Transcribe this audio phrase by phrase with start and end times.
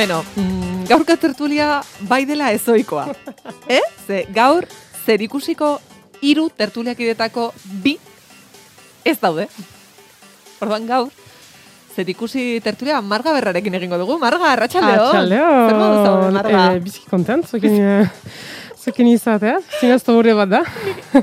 [0.00, 3.02] Beno, mm, gaurko tertulia bai dela ezoikoa.
[3.76, 3.82] eh?
[4.06, 4.64] Ze gaur
[5.04, 5.74] zer ikusiko
[6.24, 7.50] hiru tertuliakidetako
[7.84, 7.98] bi
[9.04, 9.44] ez daude.
[10.64, 11.10] Orduan gaur,
[11.92, 14.16] zer ikusi tertulia marga berrarekin egingo dugu.
[14.22, 14.94] Marga, arratxaldeo.
[14.94, 15.50] Arratxaldeo.
[15.66, 16.62] Zer modu zaude, marga?
[16.70, 18.38] Eh, bizki kontent, zokin, eh,
[18.80, 19.58] zokin izatea.
[19.82, 20.62] Zinazto gure bat da.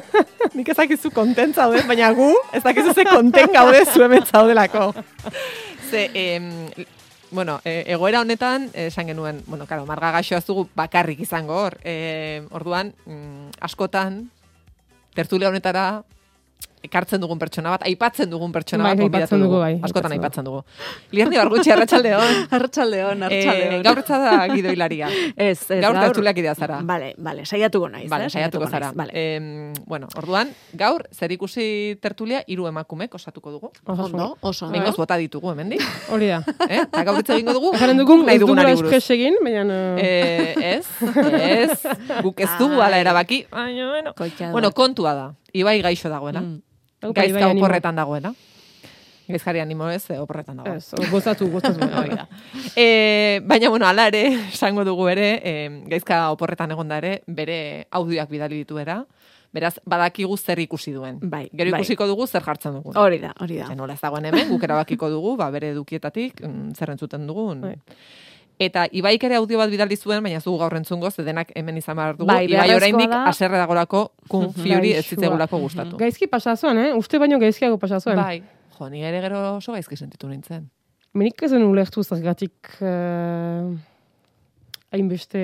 [0.59, 2.29] Nik ezakizu kontent zaude, baina gu
[2.61, 4.91] ezakizu ze kontent gaude zu hemen zaudelako.
[5.89, 6.53] Ze, em,
[7.31, 11.77] bueno, e, egoera honetan, esan genuen, bueno, karo, marga gaixoa ez dugu bakarrik izango hor.
[11.83, 14.29] E, orduan, mm, askotan,
[15.15, 16.03] tertulia honetara,
[16.85, 20.61] ekartzen dugun pertsona bat, aipatzen dugun pertsona Bai, bat, aipatzen dugu, bai, Askotan aipatzen dugu.
[21.15, 22.35] Lierni bargutxi, arratsaldeon.
[22.57, 23.23] Arratxaldeon.
[23.31, 25.09] Eh, gaur etza da gidoilaria.
[25.35, 26.79] ez, ez, gaur tertuliak idea zara.
[26.87, 28.09] Vale, vale, saiatuko naiz.
[28.11, 28.33] Vale, eh?
[28.33, 28.91] saiatuko zara.
[28.95, 29.15] Vale.
[29.17, 33.71] Em, bueno, orduan, gaur, zer ikusi tertulia, hiru emakumek osatuko dugu.
[33.85, 34.69] Ondo, oso.
[34.73, 35.83] Bengoz bota ditugu, hemendik.
[36.13, 36.41] Hori da.
[36.69, 36.83] eh?
[36.85, 39.01] Eta gaur hitz egingo dugu, nahi ez dugula dugunari buruz.
[39.17, 39.81] egin, baina...
[39.97, 40.85] eh, ez,
[41.41, 43.43] ez, guk ez dugu ala erabaki.
[43.51, 44.15] Baina, bueno.
[44.51, 46.41] Bueno, kontua da, ibai gaixo dagoena.
[46.41, 46.61] Mm.
[47.01, 47.65] Aupa, Gaizka Ibai, animo.
[47.65, 48.33] oporretan dagoena.
[49.27, 50.73] Gaizkari animo ez, eh, oporretan dago.
[50.77, 51.83] Ez, gozatu, gozatu.
[51.99, 52.27] Hori da.
[52.75, 55.53] E, baina, bueno, ala ere, esango dugu ere, e,
[55.91, 59.01] gaizka oporretan egonda ere, bere audioak bidali dituera,
[59.53, 61.19] beraz, badakigu zer ikusi duen.
[61.21, 61.81] Bai, Gero bai.
[61.81, 62.93] ikusiko dugu zer jartzen dugu.
[62.95, 63.67] Hori da, hori da.
[63.67, 67.61] Ze nola ez dagoen hemen, guk erabakiko dugu, ba, bere edukietatik, mm, zer entzuten dugun.
[67.67, 67.75] Bai.
[68.59, 71.77] Eta Ibaik ere audio bat bidali zuen, baina ez dugu gaur entzungo, ze denak hemen
[71.77, 72.25] izan behar dugu.
[72.31, 73.25] Bai, Ibai oraindik da.
[73.29, 75.97] aserre dagorako kun fiori ez zitzegulako gustatu.
[76.01, 76.93] Gaizki pasazuen, eh?
[76.97, 78.17] Uste baino gaizkiago pasazuen.
[78.17, 78.41] Bai,
[78.79, 80.65] jo, ni ere gero oso gaizki sentitu nintzen.
[81.13, 83.69] Menik ezen ulertu zergatik uh,
[84.93, 85.43] hainbeste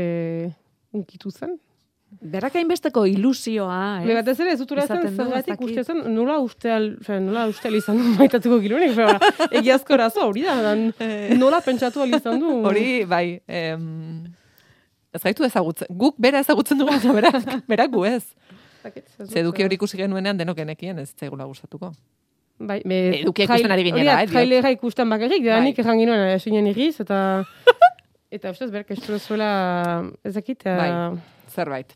[0.93, 1.57] unkitu zen.
[2.21, 4.09] Berak hainbesteko ilusioa, Eh?
[4.09, 4.15] eh?
[4.15, 8.03] batez ere, ez Izaten du, zergatik uste zen, nola usteal, fe, nola usteal izan du
[8.19, 9.17] maitatuko gilunik, pero
[9.51, 10.85] egiazko arazo hori da, dan,
[11.39, 12.51] nola pentsatu ahal izan du.
[12.69, 14.25] Hori, bai, em,
[15.13, 15.87] ez gaitu ezagutzen.
[15.89, 17.39] Guk bera ezagutzen dugu, eta berak,
[17.71, 18.23] berak gu ez.
[18.83, 21.93] Zakit, ez dut, Ze eduki eh, hori ikusi genuenean denok enekien ez zaigula gustatuko.
[22.59, 24.35] Bai, me, Edukia ikusten ari ginela, eh, diot.
[24.35, 25.69] Trailera ikusten bakarrik, da Bai.
[25.71, 27.17] nik erran ginoen esinen irriz, eta...
[28.33, 29.49] eta ustez, berk estura zuela,
[30.23, 30.91] ezakit, uh, Bai.
[31.53, 31.95] Zerbait.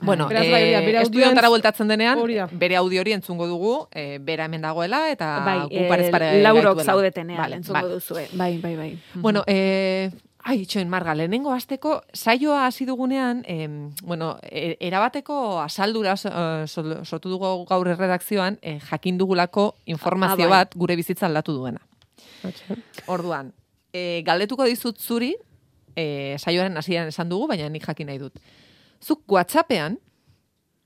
[0.00, 2.46] Bueno, Beraz, bai, eh, bere estudiontara bueltatzen denean, hori da.
[2.52, 6.42] bere audio hori entzungo dugu, eh, bera hemen dagoela, eta bai, gu parez pare eh,
[6.42, 7.94] laurok zaudetenean, Vale, entzungo vale.
[7.94, 8.26] duzue.
[8.34, 8.98] Bai, bai, bai.
[9.14, 10.10] Bueno, eh,
[10.44, 17.30] ai, itxoin, Marga, lehenengo asteko saioa hasi dugunean, em, bueno, e- erabateko asaldura eh, sortu
[17.30, 20.58] dugu gaur erredakzioan, eh, jakin dugulako informazio Ah, bai.
[20.66, 21.80] bat gure bizitza aldatu duena.
[23.06, 23.54] Orduan,
[23.92, 25.34] e, galdetuko dizut zuri,
[25.96, 28.36] e, saioaren hasieran esan dugu, baina nik jakin nahi dut.
[29.06, 29.98] Zuk WhatsAppean,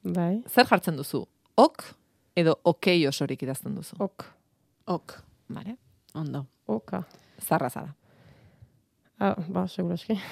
[0.04, 1.26] bai, zer jartzen duzu?
[1.56, 1.82] Ok
[2.36, 3.96] edo okei osorik idazten duzu?
[3.98, 4.24] ok,
[4.86, 5.12] Ok,
[5.48, 5.76] Vale?
[6.14, 6.46] ondo.
[6.66, 7.02] oka.
[7.40, 7.94] Zarra zara.
[9.18, 10.20] Ah, ba, seguraski.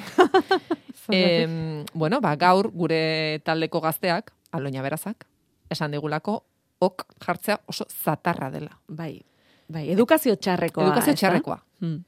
[1.10, 5.26] Em, bueno, ba, gaur gure taldeko gazteak, aloina berazak,
[5.70, 6.44] esan digulako,
[6.78, 8.80] ok jartzea oso zatarra dela.
[8.88, 9.22] Bai,
[9.68, 10.84] bai, edukazio txarrekoa.
[10.84, 11.62] Edukazio txarrekoa.
[11.80, 12.04] Hmm.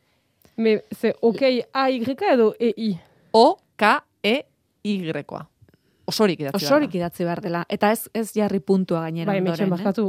[0.57, 3.01] Me, ze, okei, A, Y edo E, I.
[3.33, 4.41] O-K-E-Y-koa.
[6.11, 6.65] Osorik idatzi.
[6.65, 7.65] Osorik idatzi behar dela.
[7.69, 9.85] Eta ez ez jarri puntua gainera Bai, metxen ondoren, eh?
[9.85, 10.09] bakatu,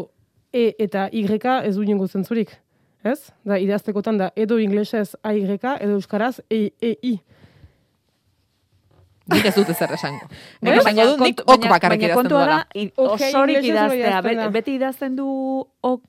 [0.53, 1.25] E eta Y
[1.63, 2.51] ez du ingo zentzurik.
[3.03, 3.31] Ez?
[3.43, 5.43] Da, idaztekotan da, edo inglesez A, Y,
[5.79, 7.19] edo euskaraz E, E, I.
[9.31, 10.27] Nik ez dut ezer esango.
[10.61, 12.59] Nik esango dut, nik ok bakarrik idazten kontua duela.
[12.97, 14.49] osorik idaztea.
[14.51, 15.27] beti idazten du
[15.81, 16.01] ok,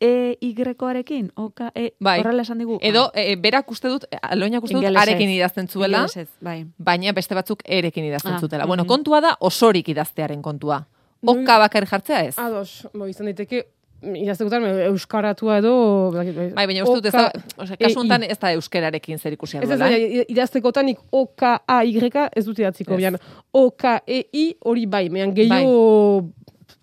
[0.00, 1.32] e, y-arekin?
[1.34, 2.20] Oka, e, Bai.
[2.20, 2.78] horrela esan digu.
[2.80, 6.66] Edo, e, berak uste dut, aloinak uste dut, arekin idazten zuela, Ingelesez, bai.
[6.78, 8.66] baina beste batzuk erekin idazten Ah, zutela.
[8.66, 8.88] Bueno, mhm.
[8.88, 10.84] kontua da osorik idaztearen kontua.
[11.26, 12.38] Oka bakarrik jartzea ez.
[12.38, 13.64] Ados, bo, izan daiteke,
[14.02, 16.12] idaztekotan euskaratua edo...
[16.12, 19.64] Bai, baina uste dut ez da, osea, kasu honetan ez da euskerarekin zer ikusia Ez
[19.70, 19.88] ez, duela.
[19.90, 21.98] baina idaztekotan nik O, K, A, Y
[22.36, 22.96] ez dut idatziko.
[22.96, 23.16] Bian,
[23.52, 25.08] O, K, E, I hori bai.
[25.08, 26.28] Mean gehiago...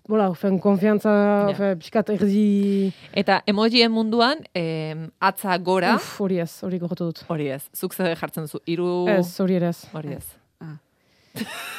[0.08, 1.10] Bola, fen, konfiantza,
[1.48, 1.54] Ja.
[1.56, 2.92] fe, pixkat erdi...
[3.16, 7.22] Eta emojien munduan, em, atza gora, Uf, hori ez, hori gogotu dut.
[7.32, 9.80] hori ez, zuk zer jartzen duzu, hiru Ez, hori ere ez.
[9.94, 10.26] hori ez.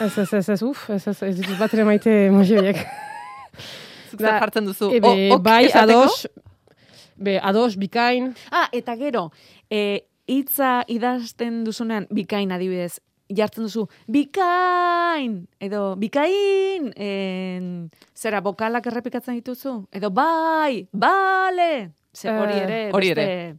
[0.01, 2.81] Ez, ez, ez, ez, uf, ez, ez, ez ditut bat ere maite emoji horiek.
[4.09, 6.01] Zuk zer Da, jartzen duzu, Ebe, o, ok bai, esateko?
[6.01, 6.27] ados,
[7.15, 9.27] be, ados, bikain, Ah, eta gero,
[9.69, 12.97] e, hitza idazten duzunean, bikain adibidez,
[13.29, 22.53] jartzen duzu, bikain, edo bikain, en, zera, bokalak errepikatzen dituzu, edo bai, bale, Ze hori
[22.53, 23.57] Eh, ere, hori beste,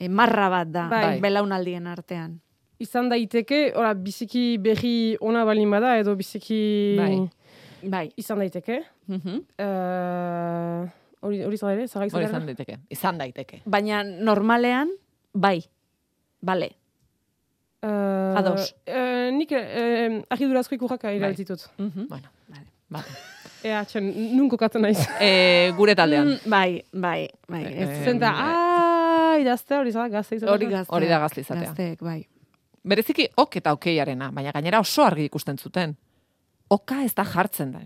[0.00, 1.20] e, marra bat da, Bai.
[1.20, 2.40] belaunaldien artean.
[2.78, 7.28] izan daiteke, ora, biziki berri ona balin bada, edo biziki Bai.
[7.82, 8.12] Bai.
[8.16, 8.82] izan daiteke.
[9.06, 9.42] Mhm.
[9.58, 10.88] Eh,
[11.20, 13.62] Hori hori zara ere, zara Hori izan izan daiteke, izan daiteke.
[13.66, 14.88] Baina normalean,
[15.34, 15.64] bai,
[16.40, 16.68] bale.
[17.82, 18.74] Uh, Ados.
[18.86, 21.68] Uh, nik uh, argidurazko ikurrak erabiltzitut.
[21.78, 22.08] Mhm.
[22.10, 22.28] Bueno,
[22.90, 23.12] vale.
[23.62, 24.98] Ea, txen, nun kokatzen naiz.
[25.22, 26.28] E, gure taldean.
[26.34, 27.62] Mm, bai, bai, bai.
[27.66, 30.54] Eh, Ez Zenta, ah, idazte hori zara, gazte izatea.
[30.54, 30.94] hori gazteak.
[30.96, 31.68] Hori da gazte izatea.
[31.70, 32.20] Gazteek, bai.
[32.88, 35.96] Bereziki ok eta okeiarena, baina gainera oso argi ikusten zuten.
[36.70, 37.80] Oka ez da jartzen da.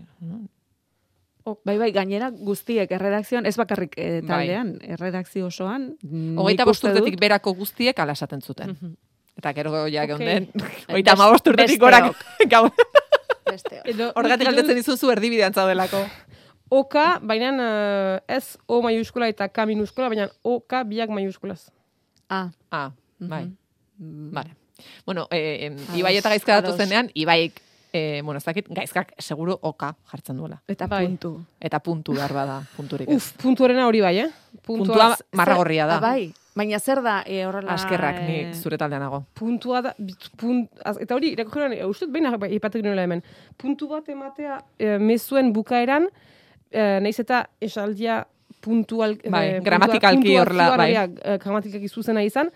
[1.65, 4.27] Bai, bai, gainera guztiek erredakzioan, ez bakarrik eh, Bai.
[4.29, 5.89] taldean, erredakzio osoan.
[6.37, 8.69] Hogeita uste bost urtetik dut- berako guztiek ala esaten zuten.
[8.77, 8.93] Mhm.
[9.37, 12.11] Eta gero ja geunden, Best- hogeita hamabost urtetik gorak.
[12.53, 12.67] Gau,
[14.15, 16.03] Horregatik galdetzen dizuzu erdibidean zaudelako.
[16.73, 21.67] Oka, baina uh, ez O maiuskula eta K minuskula, baina OK biak maiuskulaz.
[22.29, 22.89] Ah, Ah,
[23.19, 23.45] bai,
[23.99, 24.31] mm.
[24.33, 24.55] vale.
[25.05, 27.59] Bueno, eh, Ibai eta gaizka datu zenean, Ibaik,
[27.93, 30.57] eh, bueno, ez dakit, gaizkak seguro oka jartzen duela.
[30.67, 31.05] Eta Bai.
[31.05, 31.35] puntu.
[31.61, 33.15] Eta puntu behar bada, punturik ez.
[33.19, 34.29] Uf, puntuarena hori bai, eh?
[34.65, 35.97] Puntua z- marragorria da.
[35.97, 37.73] Ah, bai, baina zer da e, horrela...
[37.73, 39.23] Askerrak, eh, ni zure taldean nago.
[39.33, 39.93] puntua da,
[40.37, 42.29] punt, az, eta hori, irakurren, e, uste dut behin
[42.59, 43.23] ipatek nuela hemen,
[43.57, 46.05] puntu bat ematea e, mezuen bukaeran,
[46.71, 48.23] e, naiz eta esaldia
[48.63, 50.91] puntual, Bai, e, gramatikalki horrela, bai.
[51.41, 52.51] gramatikaki zuzena izan,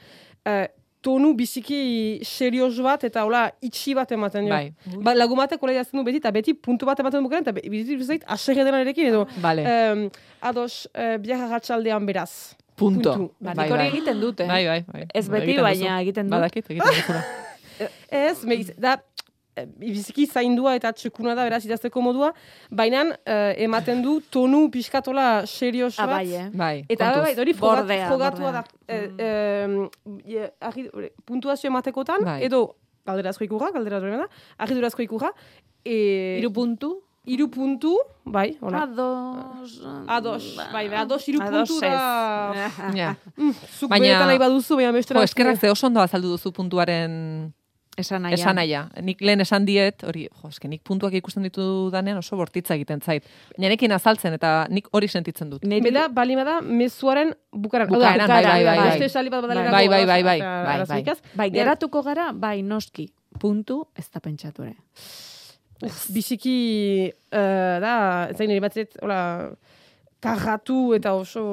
[0.45, 0.67] e,
[1.01, 4.53] tonu biziki serios bat eta hola itxi bat ematen jo.
[4.53, 4.71] Bai.
[5.05, 7.53] Ba, lagun batek hola idazten du beti, eta beti puntu bat ematen du bukaeran, eta
[7.55, 9.63] be- bizitzen zait, aserre erekin, edo, Vale.
[9.63, 10.07] em,
[10.41, 12.55] ados, biak arratsaldean beraz.
[12.77, 13.11] Punto.
[13.13, 13.33] puntu.
[13.41, 13.87] Ba, Bai, hori bai.
[13.89, 14.45] egiten dute.
[14.45, 15.05] Bai, bai, bai.
[15.13, 16.35] Ez beti, Egiten baina egiten dut.
[16.37, 17.23] Badakit, egiten duzula.
[18.09, 18.91] Ez, me, da,
[19.57, 22.31] e, biziki zaindua eta txekuna da, beraz, idazteko modua,
[22.69, 26.15] baina eh, ematen du tonu pixkatola serios Ah, bat.
[26.21, 26.49] bai, eh?
[26.53, 27.23] Bai, Eta kontuz.
[27.25, 28.63] bai, hori frogat, Bordea, frogatua bordea.
[28.87, 28.93] da.
[28.93, 32.43] E, e, puntuazio ematekotan, Bai.
[32.45, 32.75] edo
[33.07, 34.27] galderazko ikurra, galderazko da,
[34.57, 35.31] argidurazko ikurra,
[35.85, 36.93] e, Hiru puntu.
[37.27, 37.91] Hiru puntu,
[38.23, 38.85] bai, hola.
[38.87, 39.75] Ados.
[40.07, 41.91] Ados, bai, bai, ados hiru Ados puntu ez.
[41.91, 42.71] da...
[42.95, 43.09] Ja.
[43.35, 45.23] Mm, zuk Baina- benetan nahi baduzu, baina Jo, bestera...
[45.27, 47.53] eskerrak ze oso ondo azaldu duzu puntuaren
[47.97, 48.35] Esan nahi.
[48.37, 48.83] esan nahia.
[49.01, 53.01] Nik lehen esan diet, hori, jo, eske nik puntuak ikusten ditu danean oso bortitza egiten
[53.01, 53.25] zait.
[53.57, 55.65] Baina nekin azaltzen eta nik hori sentitzen dut.
[55.65, 57.89] Beda, bali bada, mezuaren bukaran.
[57.89, 59.29] Da, bai, bai, bai, Beste bai.
[59.33, 61.03] bat badalerako, Bai, bai, bai, bai, bai, bai.
[61.35, 61.63] Bai, Bien.
[61.65, 63.09] geratuko gara, bai, noski.
[63.41, 64.77] Puntu, ez da pentsatu ere.
[65.85, 66.53] Uf, biziki,
[67.29, 67.93] uh, da,
[68.31, 69.19] ez zain nire batzet, hola,
[70.23, 71.43] karratu eta oso...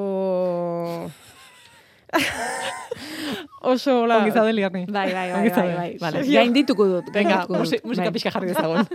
[3.75, 4.23] oso, hola...
[4.23, 4.87] Ongi zaude liarni.
[4.89, 5.91] Bai, bai, bai, bai, bai.
[6.01, 6.25] Vale.
[6.31, 7.13] Gain dituko dut.
[7.13, 8.15] Venga, musi- musika Bai.
[8.17, 8.89] pixka jarri dezagun.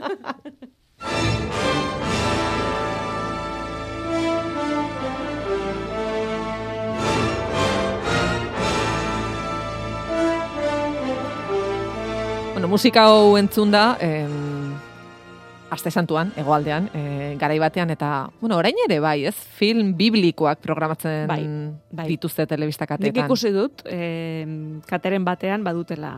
[12.53, 14.48] bueno, musika hau entzun da, em,
[15.69, 19.35] aste santuan, egoaldean, e, garai batean, eta, bueno, orain ere bai, ez?
[19.35, 21.43] Film biblikoak programatzen Bai,
[21.91, 22.07] bai.
[22.09, 23.13] dituzte telebistakatetan.
[23.13, 24.45] Nik ikusi dut, eh,
[24.89, 26.13] kateren batean badutela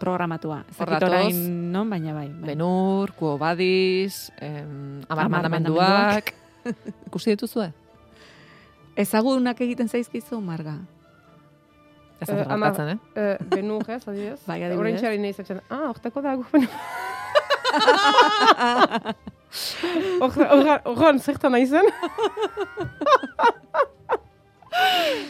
[0.00, 0.62] programatua.
[0.70, 1.08] Ez dakit datoz.
[1.10, 2.28] orain non, baina bai.
[2.28, 2.54] bai.
[2.54, 6.32] Benur, Kuo Badis, em, Amar Amar Mandamenduak.
[7.08, 7.72] Ikusi dituzue?
[8.96, 10.78] Ezagunak egiten zaizkizu, Marga.
[12.20, 13.38] Ez Eh, da Amar- gertatzen, eh?
[13.40, 14.40] Uh, benu, ez, adibidez?
[14.48, 14.80] Bai, adibidez.
[14.80, 15.34] Orain txari nahi
[15.70, 16.36] ah, hortako da,
[20.20, 21.86] Horran, zertan nahi zen?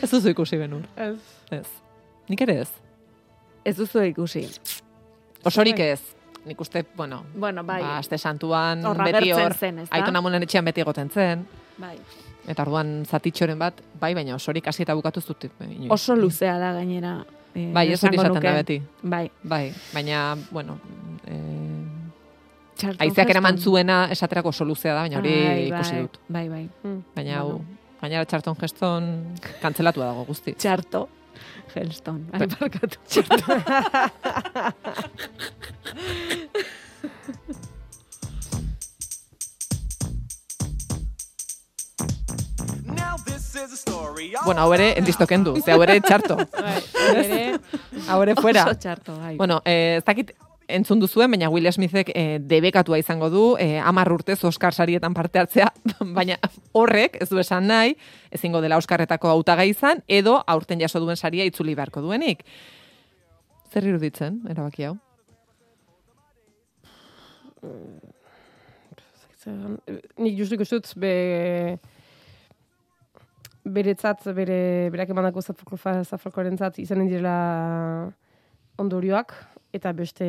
[0.02, 0.82] Ez duzu ikusi Benur.
[0.96, 1.16] Ez.
[1.50, 1.66] Ez.
[2.30, 2.70] Nik ere ez.
[3.64, 4.44] Ez duzu ikusi.
[5.46, 6.00] Osorik ez.
[6.46, 7.82] Nik uste, bueno, Bueno, bai.
[7.82, 9.52] ba, aste santuan Horra beti hor,
[9.92, 11.42] aiton amonen etxean beti egoten zen,
[11.76, 11.98] Bai.
[12.48, 15.44] eta orduan zatitxoren bat, bai, baina osorik hasi eta bukatu ez dut.
[15.44, 15.88] eh.
[15.90, 17.18] Oso luzea da gainera.
[17.54, 18.80] eh, Bai, ez hori esaten da beti.
[19.02, 19.30] Bai.
[19.42, 20.78] Bai, baina, bueno,
[21.26, 21.79] eh,
[22.80, 23.72] Charlton aizeak eraman Heston.
[23.72, 26.18] zuena esaterako oso luzea da, baina hori Bai, ikusi bai, dut.
[26.28, 26.64] Bai, bai.
[26.84, 26.98] Mm.
[27.16, 27.60] Baina hau,
[28.02, 29.10] gainera Charlton Heston
[29.62, 30.54] kantzelatua dago guzti.
[30.58, 31.08] Txarto.
[31.74, 32.24] Helston.
[32.32, 32.40] Bai.
[32.40, 32.96] Ai, barkatu.
[42.86, 44.34] Now this is a story.
[44.34, 46.36] all Bueno, hau ere, endisto kendu, ze hau ere txarto.
[48.08, 48.64] Hau ere fuera.
[48.66, 49.36] Oso txarto, bai.
[49.36, 50.32] Bueno, eh, ez dakit
[50.74, 55.42] entzun duzuen, baina Will Smithek eh, debekatua izango du, eh, amar urtez Oscar sarietan parte
[55.42, 55.68] hartzea,
[56.16, 56.38] baina
[56.72, 57.96] horrek, ez du esan nahi,
[58.30, 62.44] ezingo dela Oscarretako hautaga izan, edo aurten jaso duen saria itzuli beharko duenik.
[63.70, 64.98] Zer iruditzen, erabaki hau?
[70.20, 71.78] nik justu ikustut, be,
[73.64, 77.36] beretzat, bere, berak emandako zafalkoaren zat izanen direla
[78.80, 79.34] ondorioak,
[79.72, 80.26] eta beste,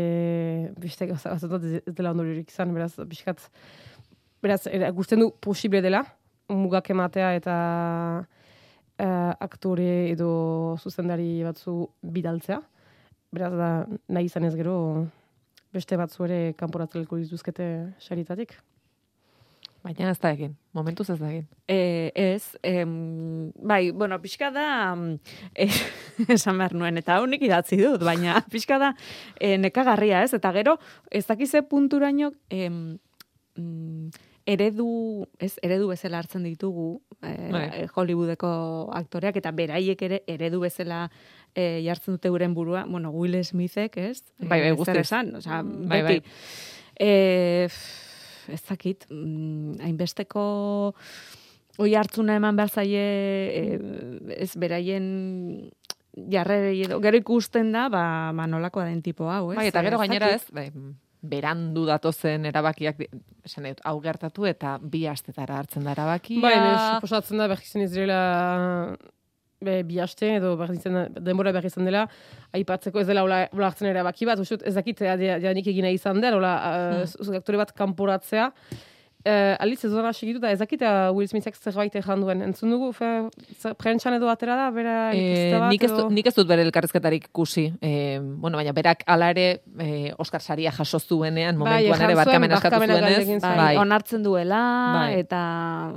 [0.78, 3.44] beste gauza batzutat ez dela ondoriorik izan, beraz, pixkat,
[4.44, 6.04] beraz, era, gusten du posible dela,
[6.52, 7.56] mugak ematea eta
[9.00, 12.62] eh, aktore edo zuzendari batzu bidaltzea.
[13.32, 13.70] beraz da,
[14.12, 15.08] nahi izan ez gero,
[15.72, 17.68] beste batzu ere kanporatzeleko dituzkete
[18.00, 18.58] saritatik.
[19.82, 21.48] Baina ez da egin, momentuz ez da egin.
[21.68, 24.94] E, ez, em, bai, bueno, pixka da,
[25.58, 25.66] e,
[26.36, 28.92] esan behar nuen, eta honik idatzi dut, baina pixka da
[29.40, 30.36] e, nekagarria, ez?
[30.38, 30.76] Eta gero,
[31.10, 33.00] ez dakize punturaino, em,
[33.58, 34.12] mm,
[34.46, 34.86] eredu,
[35.42, 37.66] ez, eredu bezala hartzen ditugu e, Bai.
[37.82, 38.52] e, Hollywoodeko
[39.02, 41.08] aktoreak, eta beraiek ere eredu bezala
[41.56, 44.22] e, jartzen dute euren burua, bueno, Will Smithek, ez?
[44.38, 45.02] Bai, bai, guztiz.
[45.08, 46.22] esan, osea, Bai, beti.
[46.22, 46.24] bai.
[47.02, 48.10] E, f-
[48.48, 50.44] ez dakit, mm, hainbesteko
[51.82, 53.06] oi hartzuna eman behar zaie,
[53.52, 53.80] e,
[54.38, 55.06] ez beraien
[56.32, 58.04] jarrerei edo, gero ikusten da, ba,
[58.36, 59.62] ba nolakoa den tipo hau, ez?
[59.62, 60.68] Bai, eta gero Ez gainera ez, bai,
[61.22, 63.04] berandu datozen erabakiak,
[63.46, 66.42] esan dut, hau gertatu eta bi astetara hartzen da erabakia.
[66.44, 68.22] Bai, me suposatzen da ez direla
[69.66, 72.06] be, bi aste edo berri zen, denbora berri izan dela,
[72.58, 75.04] aipatzeko ez dela hola, hola hartzen erabaki bat, uste dut ez dakit
[75.44, 76.54] janik egina izan den, hola,
[77.06, 78.50] uh, aktore bat kanporatzea,
[79.26, 82.42] Uh, aliz ez dara segitu da, ez dakit uh, Will Smithek zerbait ezan duen.
[82.42, 83.10] Entzun dugu, fe,
[83.78, 86.08] prentsan edo atera da, bera Eh, nik, ez, edo...
[86.08, 87.68] dut- nik ez dut bere elkarrizketarik ikusi.
[87.82, 89.46] Eh, bueno, baina berak hala ere
[89.80, 93.42] eh, Oscar saria jaso zuenean, Bai, momentuan ejan ere barkamena eskatu barkamena zuenez.
[93.42, 94.62] Bai, Bai, onartzen duela,
[94.96, 95.20] Bai.
[95.20, 95.42] eta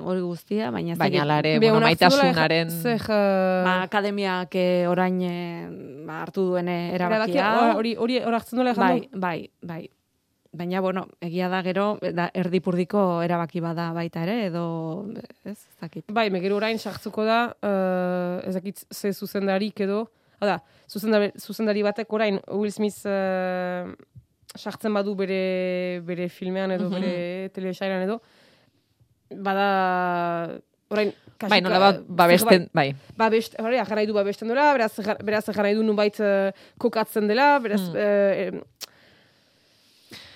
[0.05, 2.71] hori guztia, baina ez baina hala ere, Be, bueno, maitasunaren...
[2.71, 5.67] Zer, uh, ba, akademiak eh, orain eh,
[6.07, 7.75] ba, hartu duen eh, erabakia.
[7.77, 9.21] hori hori hartzen duela ejan bai, du?
[9.21, 9.83] bai, bai.
[10.55, 14.63] Baina, bueno, egia da gero, da, erdipurdiko erabaki bada baita ere, edo,
[15.43, 16.05] ez, ez dakit.
[16.15, 20.05] Bai, megero orain sartzuko da, uh, ez dakit ze zuzendarik edo,
[20.39, 23.91] da, zuzendari, zuzendari batek orain Will Smith uh,
[24.55, 25.41] sartzen badu bere,
[26.07, 27.01] bere filmean edo, Mhm.
[27.01, 28.21] bere telesailan edo,
[29.35, 30.61] bada,
[30.95, 32.93] orain, kasika, Bai, nola bat, babesten, bai.
[33.17, 34.93] babest, hori, du babesten dela, beraz,
[35.25, 37.97] beraz ajan nahi du nunbait uh, kokatzen dela, beraz, Mm.
[37.97, 38.63] eh, em,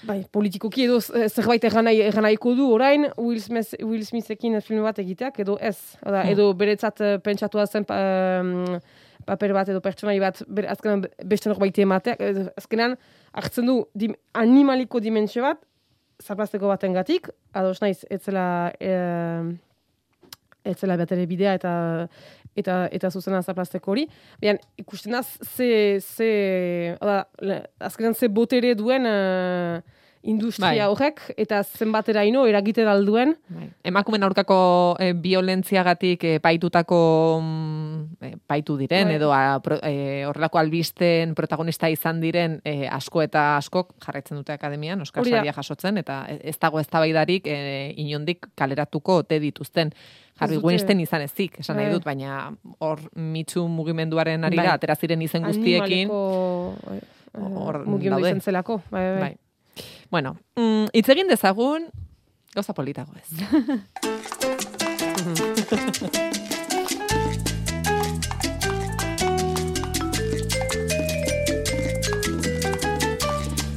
[0.09, 1.85] bai, politikoki edo eh, zerbait egan
[2.25, 6.33] nahiko du orain, Will, Smith, Will Smithekin film bat egiteak, edo ez, Oda, Mm.
[6.33, 7.99] edo beretzat uh, pentsatua zen pa,
[8.41, 8.79] em,
[9.29, 12.23] paper bat edo pertsonai bat, bere, azkenan beste norbait emateak,
[12.57, 12.97] azkenan
[13.37, 15.61] hartzen du dim, animaliko dimentsio bat,
[16.25, 19.53] zaplazteko baten gatik, ados naiz, etzela, eh,
[20.65, 21.73] etzela batere bidea eta
[22.59, 24.03] eta eta zuzena zaplazteko hori.
[24.43, 29.79] Baina ikusten da ze ze oda, le- azkenan ze botere duen eh,
[30.23, 30.91] industria Bai.
[30.93, 33.37] horrek eta zenbateraino eragiten alduen.
[33.49, 33.69] Bai.
[33.85, 39.17] Emakumen aurkako e, violentziagatik e, paitutako mm, e, paitu diren, Bai.
[39.17, 44.53] edo a, pro, e, horrelako albisten protagonista izan diren e, asko eta askok jarraitzen dute
[44.53, 45.39] akademian, Oscar da.
[45.39, 47.59] Saria jasotzen, eta ez dago eztabaidarik e,
[47.97, 49.93] inondik kaleratuko te dituzten.
[50.39, 51.95] Harvey dute- Weinstein izan ezik, esan nahi Bai.
[51.95, 54.75] dut, baina hor mitzu mugimenduaren arira, Bai.
[54.77, 56.09] atera ziren izen guztiekin.
[56.11, 57.01] Animaliko, eh,
[57.39, 58.81] Hor mugimendu izan zelako.
[58.91, 59.37] Bai, bai.
[60.11, 61.91] Bueno, mm, egin dezagun,
[62.55, 63.29] gauza politago ez.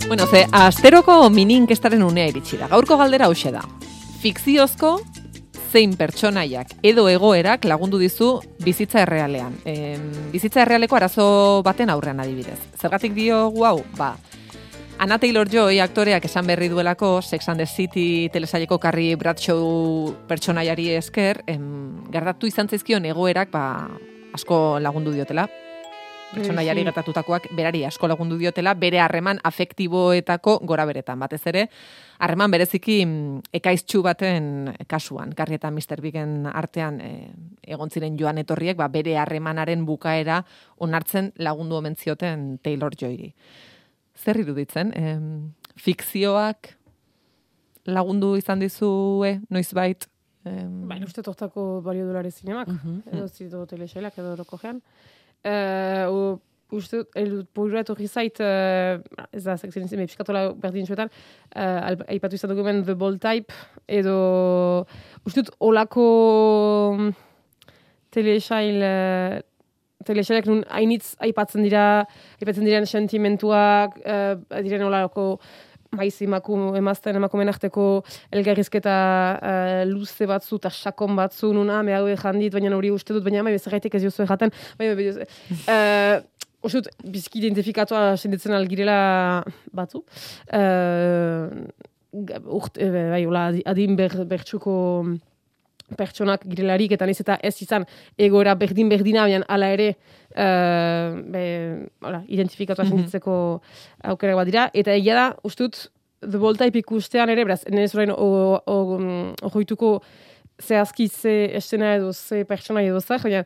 [0.08, 2.68] bueno, ze, asteroko mininkestaren unea iritsi da.
[2.72, 3.62] Gaurko galdera hause da.
[4.22, 5.02] Fikziozko
[5.72, 9.56] zein pertsonaiak edo egoerak lagundu dizu bizitza errealean.
[9.66, 9.98] E,
[10.32, 12.60] bizitza errealeko arazo baten aurrean adibidez.
[12.80, 13.84] Zergatik diogu hau?
[13.98, 14.16] Ba,
[15.02, 21.40] Anna Taylor-Joy aktoreak esan berri duelako Sex and the City telesaileko Carrie Bradshaw pertsonaiari esker,
[21.50, 23.64] em, gertatu izan zaizkion egoerak ba,
[24.38, 25.48] asko lagundu diotela.
[26.36, 31.18] Pertsonaiari gertatutakoak berari asko lagundu diotela, bere harreman afektiboetako gora beretan.
[31.20, 31.66] Batez ere,
[32.20, 33.00] harreman bereziki
[33.58, 35.98] ekaiztxu baten kasuan, Carrie eta Mr.
[36.00, 37.12] Bigen artean e,
[37.64, 40.44] egon ziren joan etorriek, ba, bere harremanaren bukaera
[40.78, 43.34] onartzen lagundu omen zioten Taylor Joyri.
[44.22, 44.92] Zer iruditzen?
[44.98, 46.76] Em, fikzioak
[47.90, 50.06] lagundu izan dizue, noizbait?
[50.46, 52.68] Em, Bai, uste tortako balio dolare zinemak.
[52.68, 54.82] mhm, edo zido telesailak edo orokojean.
[55.42, 56.38] Uh,
[56.72, 59.02] uste dut, el poirat hori zait, uh,
[59.34, 60.06] ez da, sekzien izan,
[60.62, 61.10] berdin zuetan,
[61.56, 63.54] uh, aipatu izan dugu hemen The Bold Type,
[63.88, 64.86] edo,
[65.26, 66.06] uste dut, olako
[66.98, 67.12] mm,
[68.14, 68.86] telesail,
[70.08, 72.06] telesailak nun hainitz aipatzen dira,
[72.42, 75.36] aipatzen diren sentimentuak, uh, diren olako
[75.92, 77.86] maiz emakum, emazten emakumen arteko
[78.32, 78.96] elgarrizketa
[79.36, 83.44] uh, luze batzu eta sakon batzu nun ame hau jandit, baina hori uste dut, baina
[83.44, 86.22] bai bezarraitek ez jozu jaten, baina bai uh,
[86.64, 89.44] uste dut, bizki identifikatua senditzen algirela
[89.76, 90.06] batzu.
[90.48, 91.68] Uh,
[92.12, 94.74] urt, eh, bai, adi- adin ber, bertxuko
[95.98, 97.86] pertsonak girelarik eta naiz eta ez izan
[98.18, 101.44] egoera berdin-berdina, baina hala ere uh, be,
[102.02, 102.90] hola, identifikatu Mhm.
[102.90, 103.62] sentitzeko
[104.04, 104.70] aukera bat dira.
[104.74, 105.90] Eta egia da, ustut,
[106.22, 110.02] The Bold Type ikustean ere, beraz, nez orain mm, ojoituko
[110.62, 113.46] zehazki ze estena edo ze pertsona edo zer, baina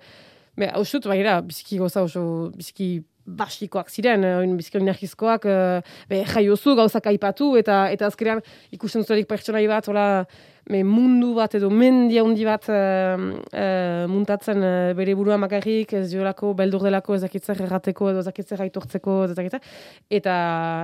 [0.58, 6.24] Be, ustut, baira, biziki goza oso, biziki basikoak ziren, eh, oin biziki oinarrizkoak, eh, be,
[6.34, 8.42] jaiozu, gauzak aipatu, eta eta azkenean
[8.72, 10.26] ikusten zutelik pertsonai bat, hola,
[10.70, 16.08] me, mundu bat edo mendia handi bat eh, eh, muntatzen eh, bere burua makarrik, ez
[16.12, 19.62] diolako, beldur delako, ez dakitzer errateko, edo ez dakitzer aitortzeko, ez dakitzer,
[20.20, 20.38] eta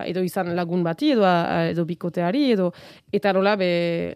[0.10, 1.25] edo izan lagun bati, edo,
[1.71, 2.71] edo bikoteari, edo,
[3.13, 3.71] eta nola, be,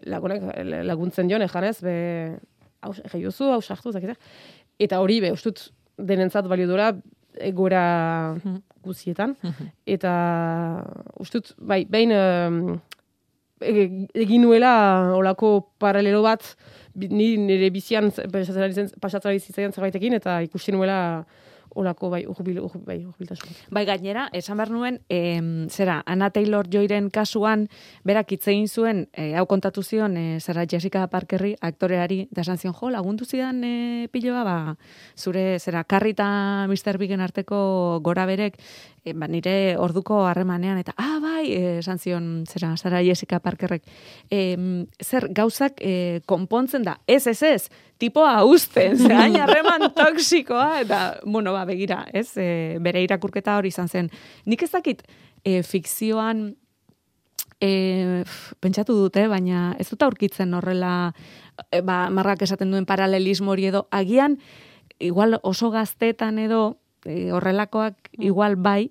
[0.06, 0.46] lagunak
[0.86, 1.96] laguntzen dion, ejanez, be,
[2.86, 3.94] haus, jaiozu, haus hartu,
[4.78, 6.90] Eta hori, be, ustut, denentzat balio dora,
[7.40, 8.62] egoera Mhm.
[8.82, 9.36] guzietan.
[9.42, 9.70] Mhm.
[9.86, 10.12] Eta,
[11.20, 12.12] ustut, bai, behin
[14.14, 16.42] egin nuela olako paralelo bat,
[16.94, 18.10] ni nire bizian
[19.00, 21.24] pasatzen zitzaidan zerbaitekin, eta ikusi nuela
[21.76, 23.54] olako, bai, urbil, urbil, bai, urbiltasun.
[23.70, 27.68] Bai, gainera, esan behar nuen, em, zera, Anna Taylor-Joyren kasuan,
[28.04, 32.58] berak hitz egin zuen, e, hau kontatu zion, e, zera Jessica Parkerri, aktoreari, da esan
[32.58, 34.58] zion, jo, lagundu zidan e, piloa, ba,
[35.16, 36.98] zure, zera, Carrie eta Mr.
[36.98, 38.56] Bigen arteko gora berek,
[39.06, 43.86] e, ba, nire orduko harremanean, eta, ah, bai, e, esan zion, zera, zara Jessica Parkerrek,
[44.34, 47.70] em, zer, gauzak e, konpontzen da, ez, ez, ez,
[48.02, 53.70] tipoa usten, ze hain harreman toksikoa, eta, bueno, ba, begira, ez, e, bere irakurketa hori
[53.70, 54.10] izan zen.
[54.44, 55.04] Nik ez dakit,
[55.44, 56.48] e, fikzioan,
[57.62, 58.24] e,
[58.60, 61.12] pentsatu dute, baina ez dut aurkitzen horrela,
[61.70, 64.40] e, ba, marrak esaten duen paralelismo hori edo, agian,
[64.98, 68.90] igual oso gaztetan edo, e, horrelakoak igual bai,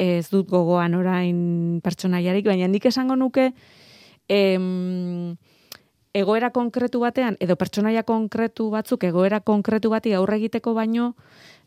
[0.00, 3.50] ez dut gogoan orain pertsonaiarik, baina nik esango nuke,
[4.28, 5.36] em,
[6.16, 11.12] egoera konkretu batean, edo pertsonaia konkretu batzuk, egoera konkretu bati aurre egiteko baino,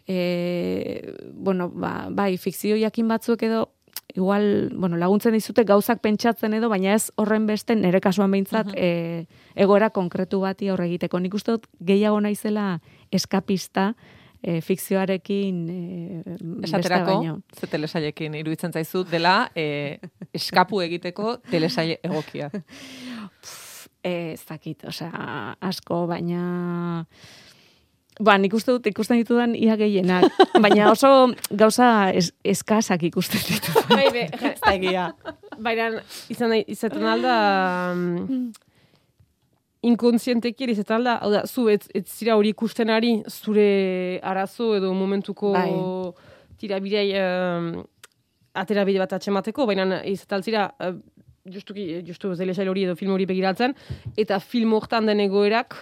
[0.08, 3.68] e, bueno, ba, bai, fikzio jakin batzuk edo,
[4.16, 9.26] igual, bueno, laguntzen dizute gauzak pentsatzen edo, baina ez horren beste, nire kasuan behintzat, e,
[9.56, 11.22] egoera konkretu bati aurre egiteko.
[11.22, 13.94] Nik uste dut gehiago naizela eskapista,
[14.44, 16.22] e, fikzioarekin e,
[16.68, 19.98] Esaterako, ze telesailekin iruditzen zaizu dela e,
[20.34, 22.52] eskapu egiteko telesaile egokia.
[24.04, 27.06] Eh, ez dakit, osea, asko, baina...
[28.22, 30.28] Ba, nik uste dut ikusten ditudan ia gehienak,
[30.62, 33.80] baina oso gauza es, eskasak ikusten ditut.
[33.90, 35.08] Bai, be, Ez da egia.
[35.58, 35.88] Baina
[36.30, 37.38] izan nahi, izaten alda
[39.84, 44.74] inkonsienteki ere izaten alda, hau da, zu ez, ez zira hori ikusten ari zure arazo
[44.78, 45.72] edo momentuko Bai.
[46.62, 47.74] tirabidei um,
[48.56, 50.94] aterabide bat atxemateko, baina izaten altzira uh,
[51.52, 53.76] justuki, justu zelesail hori edo film hori begiratzen,
[54.18, 55.76] eta film hortan den egoerak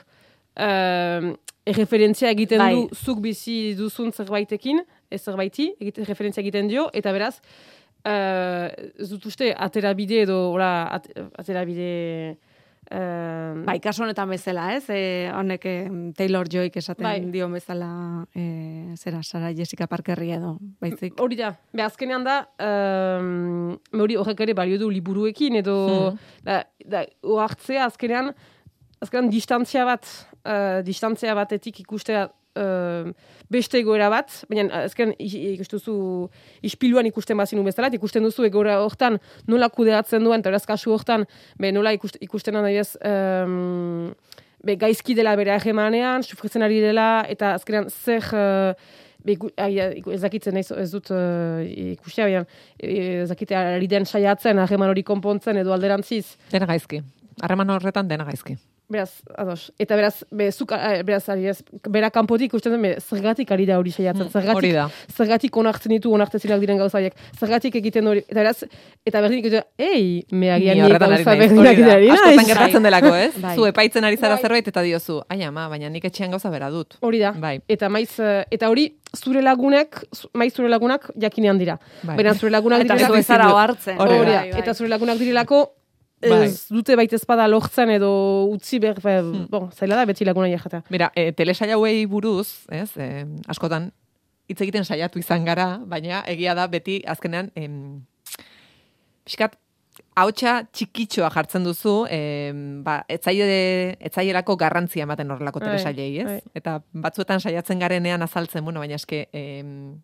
[0.57, 1.33] um,
[1.69, 2.71] erreferentzia egiten Bai.
[2.73, 7.35] du zuk bizi duzun zerbaitekin, ez zerbaiti, egite, referentzia egiten dio, eta beraz,
[8.01, 12.39] uh, ez dut uste aterabide edo, ora, at, aterabide...
[12.91, 14.83] Uh, Bai, kasu honetan bezala, ez?
[14.91, 15.85] E, honek eh,
[16.17, 17.21] Taylor Joyk esaten Bai.
[17.31, 17.87] dio bezala,
[18.35, 21.15] e, zera, Sara Jessica Parkerri edo, baizik.
[21.23, 25.77] Hori da, be azkenean da, um, hori horrek ere balio du liburuekin, edo,
[26.43, 28.33] da, da, oartzea azkenean,
[28.99, 30.11] azkenean distantzia bat,
[30.43, 33.11] uh, distantzia batetik ikustea uh,
[33.51, 35.95] beste egoera bat, baina azkenean i- ikustuzu
[36.63, 41.25] ispiluan ikusten bazinu bezala, ikusten duzu egoera hortan nola kudeatzen duen, eta kasu hortan,
[41.59, 44.13] be nola ikust, ikusten adibidez, um,
[44.63, 48.23] be gaizki dela bere hagemanean, sufritzen ari dela, eta azkenean zer...
[48.33, 48.73] Uh,
[49.21, 52.39] Be, iku- ez dakitzen ez, ez dut uh, ikustea, baina
[52.81, 56.39] eh, ez dakite ari den saiatzen, hageman hori konpontzen edo alderantziz.
[56.49, 57.03] Dena gaizki.
[57.45, 58.55] Harreman horretan dena gaizki.
[58.91, 59.69] Beraz, ados.
[59.79, 63.77] Eta beraz, be, zuk, eh, beraz, ari ez, bera kanpotik ikusten den, zergatik ari da
[63.79, 64.89] hori saiatzen, zergatik, Hori da.
[65.15, 68.65] zergatik onartzen ditu onartezinak diren gauzaiek, zergatik egiten hori, eta beraz,
[69.07, 71.95] eta berdin ikusten, ei, meagian Ni gauza berdinak Hori da.
[71.95, 73.31] ari Askotan gertatzen delako, ez?
[73.39, 73.55] Bai.
[73.55, 74.41] Zu epaitzen ari zara Bai.
[74.43, 76.97] zerbait eta diozu, ai ama, baina nik etxean gauza bera dut.
[77.01, 77.31] Hori da.
[77.31, 77.61] Bai.
[77.69, 81.79] Eta maiz, eh, eta hori zure lagunek, maiz zure lagunak jakinean dira.
[82.03, 82.17] Bai.
[82.17, 83.23] Baina zure lagunak direlako-.
[83.97, 84.59] Bai, bai.
[84.59, 85.69] Eta zure lagunak direlako
[86.21, 86.49] ez Bai.
[86.77, 89.47] dute baita espada lortzen edo utzi behar, Hmm.
[89.49, 90.83] bon, zaila da beti laguna jatea.
[90.89, 93.91] Mira, e, telesail hauei buruz, ez, e, askotan
[94.47, 98.01] hitz egiten saiatu izan gara, baina egia da beti azkenean em,
[99.25, 99.55] pixkat
[100.15, 106.25] hautsa txikitxoa jartzen duzu, em, ba, etzaile, etzailerako garrantzia ematen horrelako Bai, telesailei, ez?
[106.25, 106.41] bai.
[106.53, 110.01] Eta batzuetan saiatzen garenean azaltzen, bueno, baina eske em,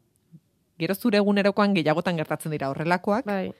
[0.79, 3.51] gero zure egunerokoan gehiagotan gertatzen dira horrelakoak, Bai.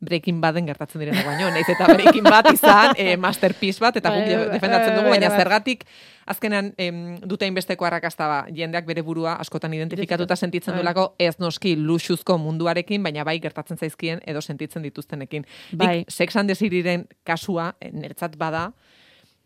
[0.00, 4.24] Breaking Baden gertatzen direnak baino, naiz eta Breaking Bad izan e, masterpiece bat, eta guk
[4.26, 5.38] Bai, bai, defendatzen bai, dugu, bai, baina bai.
[5.38, 5.84] zergatik
[6.26, 10.82] azkenan em, dute hainbesteko arrakasta ba, jendeak bere burua askotan identifikatuta sentitzen Bai.
[10.82, 15.46] duelako ez noski luxuzko munduarekin, baina bai gertatzen zaizkien edo sentitzen dituztenekin.
[15.72, 15.98] Bai.
[15.98, 18.72] Nik Sex and the Cityren kasua, eh, niretzat bada,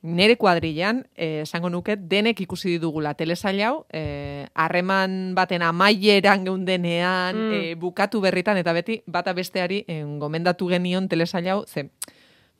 [0.03, 7.35] nere kuadrilan, eh, esango nuke, denek ikusi ditugula telesail hau, eh, harreman baten amaieran geundenean,
[7.37, 7.53] Mm.
[7.55, 11.91] eh, bukatu berritan, eta beti bata besteari eh, gomendatu genion telesail hau, ze,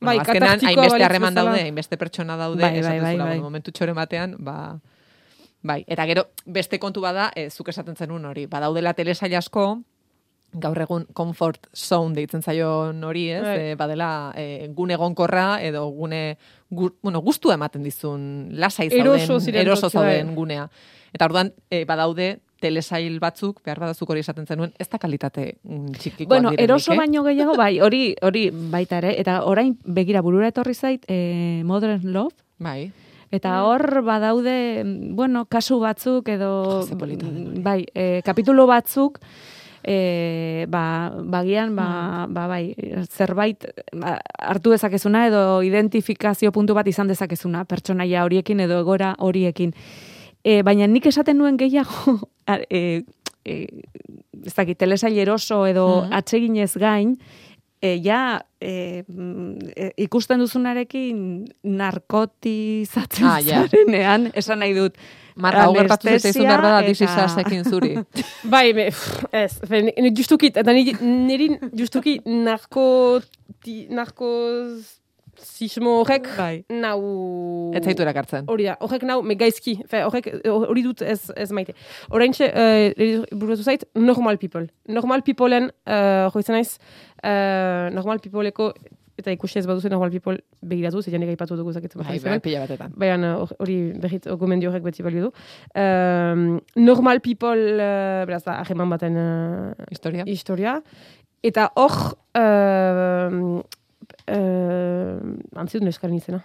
[0.01, 3.27] Bai, bueno, azkenan hainbeste harreman daude, hainbeste pertsona daude, Bai, bai, esaten bai, bai.
[3.27, 4.79] bueno, momentu txore batean, ba,
[5.61, 9.81] bai, eta gero, beste kontu bada, eh, zuk esaten zenun hori, badaudela telesail asko,
[10.53, 13.43] gaur egun comfort zone deitzen zaion hori, ez?
[13.45, 13.57] Bai.
[13.59, 16.37] E, badela e, gune egonkorra edo gune
[16.69, 19.91] gu, bueno, gustua ematen dizun lasai zauden, Eroso bai.
[19.91, 20.69] zauden gunea.
[21.13, 25.93] Eta orduan e, badaude telesail batzuk, behar badazuk hori esaten zenuen, ez da kalitate mm,
[25.95, 26.97] txikikoak Bueno, direnik, eroso eh?
[26.99, 32.03] baino gehiago, bai, hori hori baita ere, eta orain begira burura etorri zait, eh, Modern
[32.11, 32.91] Love, Bai.
[33.31, 36.85] Eta hor badaude, mm, bueno, kasu batzuk edo
[37.63, 39.19] bai, e, kapitulo batzuk
[39.89, 41.87] e, ba, bagian ba,
[42.27, 42.33] Mm.
[42.35, 42.75] ba, bai,
[43.09, 43.65] zerbait
[43.97, 49.73] ba, hartu dezakezuna edo identifikazio puntu bat izan dezakezuna pertsonaia horiekin edo egora horiekin.
[50.45, 52.19] E, baina nik esaten nuen gehiago
[52.69, 53.01] e,
[53.45, 53.55] e,
[54.45, 56.13] ez dakit, telesail eroso edo Mhm.
[56.13, 57.17] atseginez gain,
[57.81, 63.63] e, ja e, mm, e, ikusten duzunarekin narkotizatzen Ah, ja.
[63.67, 64.97] zarenean, esan nahi dut.
[65.39, 67.91] Marra, hau gertatu zaizun behar da, Anestesia disi eta- zuri.
[68.53, 68.85] Bai, me,
[69.31, 69.53] ez,
[70.17, 71.47] justuki, eta niri,
[71.79, 72.85] justuki narko,
[73.63, 74.81] ti, narkozismo
[76.01, 76.63] horrek bai.
[76.69, 76.99] nau...
[77.77, 78.43] Ez zaitu erakartzen.
[78.51, 81.73] Hori da, horrek nau, me gaizki, fe, horrek, hori dut ez, ez maite.
[82.11, 84.65] Horain txe, uh, buratu zait, normal people.
[84.91, 86.71] Normal peopleen, uh, joitzen naiz,
[87.23, 88.73] uh, normal peopleko,
[89.19, 92.01] eta ikusi ez baduzu normal people begiratu, zeian aipatu dugu zaketzen.
[92.03, 92.93] Bai, bai, pila batetan.
[92.97, 95.31] Baina hor- hori berrit gomendio horrek beti balio du.
[95.79, 100.23] Um, normal people, uh, beraz da, aheman baten uh, Historia.
[100.25, 100.77] historia.
[101.43, 101.95] Eta hor,
[102.35, 103.59] uh,
[104.27, 106.41] uh, antzidun eskaren izena.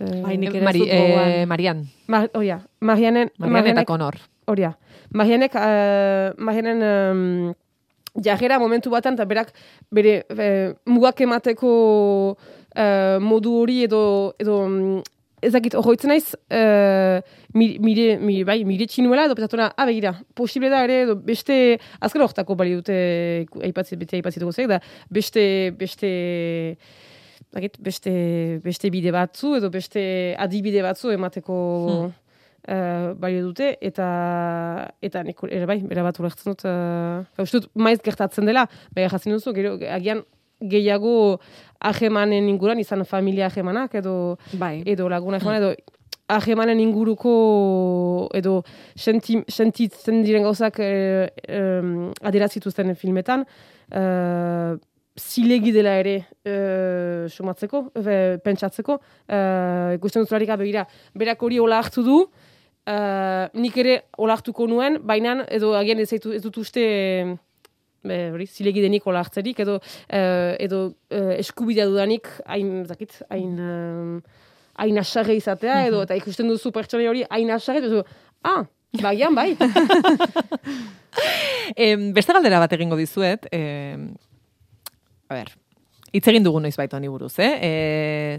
[0.00, 1.84] Uh, Ai, nik ere Mari, eh, Marian.
[2.10, 2.60] Mar, oh, ja.
[2.80, 4.16] Marianen, Marian eta Conor.
[4.50, 4.64] Hori.
[5.14, 7.54] Marianek, uh, Marianen um,
[8.20, 9.52] jarrera momentu batan, eta berak
[9.90, 11.72] bere eh, mugak emateko
[12.76, 14.02] eh, modu hori edo,
[14.42, 15.02] edo mm,
[15.42, 17.18] ez dakit, horretzen naiz, uh,
[17.58, 21.56] mire, mire, bai, mire txinuela, edo petatuena, ah, begira, posible da ere, edo beste,
[21.98, 22.94] azken horretako bali dute,
[23.66, 24.78] aipatzit, beti aipatzituko zeik, da,
[25.10, 25.44] beste,
[25.80, 26.12] beste,
[27.50, 28.14] dakit, beste,
[28.62, 30.04] beste bide batzu, edo beste
[30.46, 31.58] adibide batzu emateko
[31.90, 32.18] Hmm.
[32.68, 34.08] Eh, balio dute, eta,
[35.02, 39.08] eta nik ere bai, bera bat ulertzen dut, uh, uste dut maiz gertatzen dela, bai
[39.08, 40.22] jatzen duzu, gero, agian
[40.62, 41.40] gehiago
[41.80, 44.82] ahemanen inguruan, izan familia ahemanak, edo, Bai.
[44.86, 45.98] edo laguna ahemanak, edo
[46.32, 48.62] ahemanen inguruko, edo
[48.96, 53.44] senti, sentitzen diren gauzak eh, em, adierazituzten filmetan,
[53.90, 54.78] eh,
[55.18, 58.96] zilegi dela ere eh, sumatzeko, e, pentsatzeko,
[59.28, 62.16] eh, ikusten duzularik begira, berak hori hola hartu du,
[62.86, 66.82] eh, nik ere hola hartuko nuen, baina edo agian ez, zaitu- ez dut uste
[68.02, 73.20] be, hori, zilegi denik hola hartzerik, edo, eh, edo eh, eskubidea dudanik, hain, ez dakit,
[73.30, 73.54] hain,
[74.82, 78.02] hain asarre izatea, edo, eta ikusten duzu pertsona hori hain asarre, duzu,
[78.42, 78.64] ah,
[79.02, 79.52] bagian bai.
[81.76, 84.14] Em, beste galdera bat egingo dizuet, em,
[85.28, 85.50] a ber,
[86.12, 87.52] hitz egin dugu noiz baita honi buruz, eh?
[87.64, 87.70] E,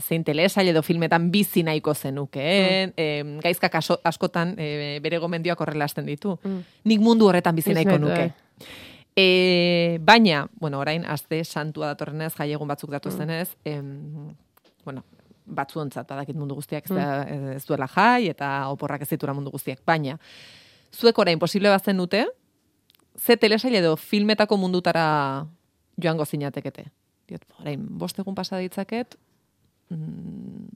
[0.06, 5.90] zein telesail edo filmetan bizi nahiko zenukeen, em, gaizkak aso, askotan e, bere gomendioak horrela
[5.90, 6.38] hasten ditu.
[6.44, 6.60] Mm.
[6.92, 8.70] Nik mundu horretan bizi nahiko nahi, nuke.
[9.18, 14.32] E, baina, bueno, orain, azte santua datorrenez, jaiegun batzuk datu zenez, em,
[14.86, 15.04] bueno,
[15.46, 17.08] batzuontzat badakit mundu guztiak ez, da,
[17.58, 19.82] ez duela jai, eta oporrak ez ditura mundu guztiak.
[19.86, 20.20] Baina,
[20.94, 22.28] zuek orain posible bazen dute,
[23.18, 25.46] ze telesail edo filmetako mundutara
[25.98, 26.88] joango zinatekete.
[27.30, 29.16] Diot, orain, bost egun pasa ditzaket,
[29.94, 30.68] mm,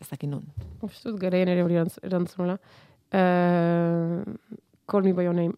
[0.00, 0.46] ez dakit nun.
[0.84, 2.58] Uste dut garaien ere hori erantz- erantzunela.
[3.14, 4.24] Uh,
[4.90, 5.54] call me by your name.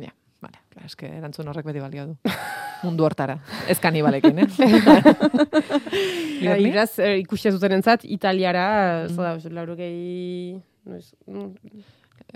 [0.00, 0.10] Ja,
[0.42, 2.16] vale, claro, eske erantzun horrek beti balio du.
[2.82, 3.36] Mundu hortara,
[3.70, 4.48] ez kanibalekin, eh?
[6.42, 6.72] Liorni?
[6.72, 8.64] iraz, eh, ikusia zuten entzat, italiara,
[9.06, 9.14] mm.
[9.14, 10.56] zada, lauro gehi...
[10.82, 11.52] Noiz, mm,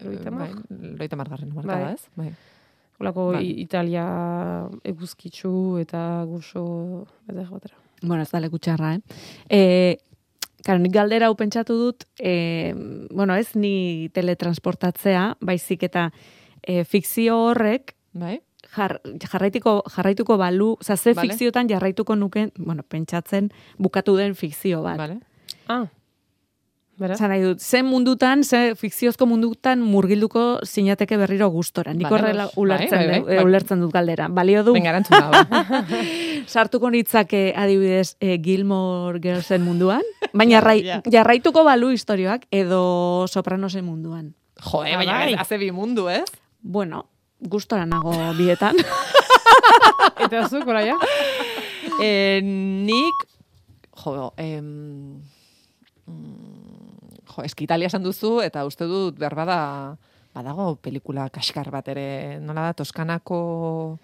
[0.04, 0.52] Loita mar?
[0.52, 1.80] Bai, loita margarren marka Bai.
[1.82, 2.06] da, ez?
[2.14, 2.28] Bai.
[3.00, 3.44] Olako Bai.
[3.62, 4.06] Italia
[4.84, 7.76] eguzkitzu eta guso eta batera.
[8.02, 9.00] Bueno, ez da leku txarra, eh?
[9.48, 9.60] E,
[10.66, 12.74] Karo, nik galdera hau pentsatu dut, e,
[13.14, 16.08] bueno, ez ni teletransportatzea, baizik eta
[16.62, 18.40] e, fikzio horrek Bai?
[18.74, 21.28] jar, jarraitiko, jarraituko balu, oza, ze Vale.
[21.28, 24.98] fikziotan jarraituko nuken, bueno, pentsatzen bukatu den fikzio bat.
[24.98, 25.20] Vale.
[25.68, 25.86] Ah.
[26.96, 27.18] Beraz?
[27.20, 31.92] Zan nahi dut, ze mundutan, ze fikziozko mundutan murgilduko zinateke berriro gustora.
[31.92, 33.36] Nik horrela bai, ulertzen, bai, bai, dut- bai.
[33.36, 34.28] eh, ulertzen dut galdera.
[34.32, 35.42] Balio du, Venga, erantzuna.
[36.54, 40.00] sartuko nitzake adibidez eh, Gilmore Girlsen munduan,
[40.32, 41.02] baina rai, Ja.
[41.04, 44.32] jarraituko balu historioak edo Sopranosen munduan.
[44.64, 45.32] Jo, eh, Ah, baina bai.
[45.34, 46.24] ez, haze bi mundu, ez?
[46.62, 47.04] Bueno,
[47.40, 48.74] gustora nago bietan.
[50.24, 50.96] Eta zu, ja?
[52.02, 53.14] Eh, nik,
[54.02, 55.22] jo, em, mm,
[57.36, 59.58] jo, eskitalia esan duzu, eta uste dut behar bada,
[60.34, 63.98] badago pelikula kaskar bat ere, nola da, Toskanako...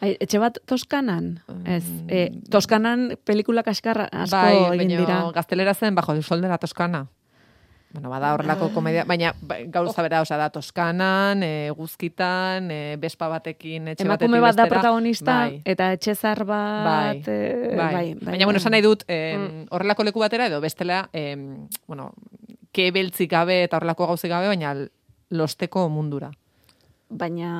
[0.00, 1.34] Ai, etxe bat Toskanan?
[1.68, 5.18] Ez, eh, Toskanan pelikula kaskarra asko bai, egin dira.
[5.36, 7.06] gaztelera zen, bajo el sol de la Toskana.
[7.92, 13.26] Bueno, bada horrelako komedia, baina ba, gauza bera, osea, da Toskanan, e, guzkitan, e, bespa
[13.28, 15.60] batekin, etxe batetik Emakume bat da protagonista, Bai.
[15.66, 16.86] eta etxezar bat...
[16.86, 17.76] Bai, eh, bai.
[17.76, 18.62] bai, bai, Baina, bueno, bai.
[18.62, 22.12] esan nahi dut, em, horrelako leku batera, edo bestela, em, bueno,
[22.74, 24.74] ke beltzik gabe eta horrelako gauzik gabe, baina
[25.30, 26.30] losteko mundura.
[27.10, 27.50] Baina...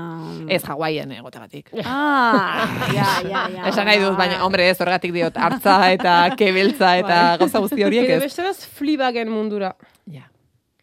[0.47, 1.73] Ez Hawaiian egotegatik.
[1.83, 3.65] Ah, ja, ja, ja.
[3.67, 8.07] Esan nahi dut, baina, hombre, ez horregatik diot, hartza eta kebeltza eta gauza guzti horiek
[8.07, 8.29] Edo ez.
[8.29, 9.73] besteraz Fleabagen mundura.
[10.07, 10.29] Ja.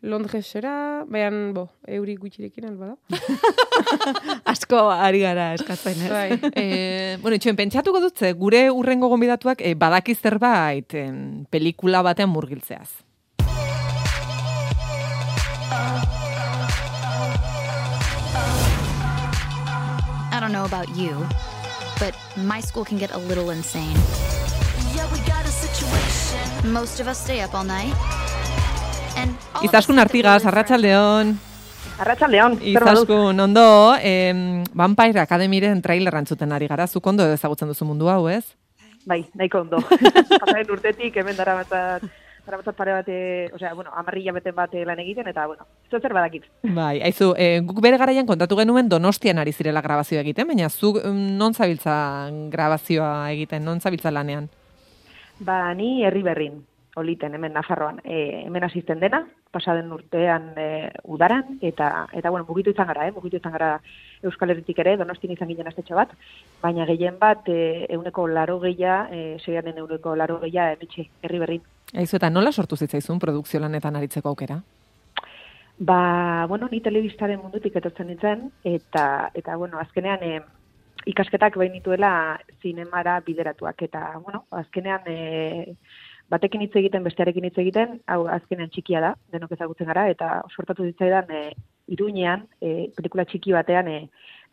[0.04, 2.98] Londresera, baina, bo, euri gutxirekin albada.
[4.52, 6.12] Asko ari gara eskatzen, ez?
[6.12, 6.52] Bai.
[6.52, 6.68] e,
[7.24, 11.00] bueno, itxoen, pentsatuko dut, gure urrengo gonbidatuak e, badaki zerbait
[11.56, 13.07] pelikula batean murgiltzeaz.
[20.32, 21.26] I don't know about you,
[22.00, 23.98] but my school can get a little insane.
[26.72, 27.94] Most of us stay up all night.
[29.64, 31.40] Izaskun really arratsaldeon.
[31.98, 32.62] Moduz?
[32.62, 38.30] Izaskun, ondo, em, Vampire Academyren trailerra entzuten ari gara, zuk ondo ezagutzen duzu mundu hau,
[38.30, 38.46] ez?
[39.06, 39.82] Bai, nahiko ondo.
[40.42, 42.04] Pasaren urtetik, hemen dara batzat,
[42.48, 43.18] dara batzat pare bate,
[43.54, 46.48] osea, bueno, amarrilla beten bate lan egiten, eta, bueno, zer zer badakit.
[46.80, 51.02] Bai, aizu, e, guk bere garaian kontatu genuen Donostian ari zirela grabazioa egiten, baina zuk
[51.04, 51.98] mm, non zabiltza
[52.54, 54.48] grabazioa egiten, non zabiltza lanean?
[55.44, 56.62] Ba, ni herri berrin,
[56.96, 60.68] oliten, hemen Nafarroan, e, hemen asisten dena, pasaden urtean e,
[61.04, 63.14] udaran, eta, eta bueno, mugitu izan gara, eh?
[63.16, 63.78] mugitu izan gara
[64.24, 66.14] Euskal Herritik ere, donostin izan ginen astetxo bat,
[66.62, 71.64] baina gehien bat, e, euneko laro geia, e, zeianen euneko laro geia, emetxe, herri berrin.
[71.94, 74.60] Aizu, eta nola sortu zitzaizun produkzio lanetan aritzeko aukera?
[75.80, 80.40] Ba, bueno, ni telebistaren mundutik etortzen nintzen, eta, eta bueno, azkenean e,
[81.08, 82.12] ikasketak behin nituela
[82.62, 85.76] zinemara bideratuak, eta, bueno, azkenean e,
[86.32, 90.86] batekin hitz egiten, bestearekin hitz egiten, hau azkenean txikia da, denok ezagutzen gara, eta sortatu
[90.88, 91.42] zitzaidan e,
[91.96, 94.00] iruñean, e, pelikula txiki batean e,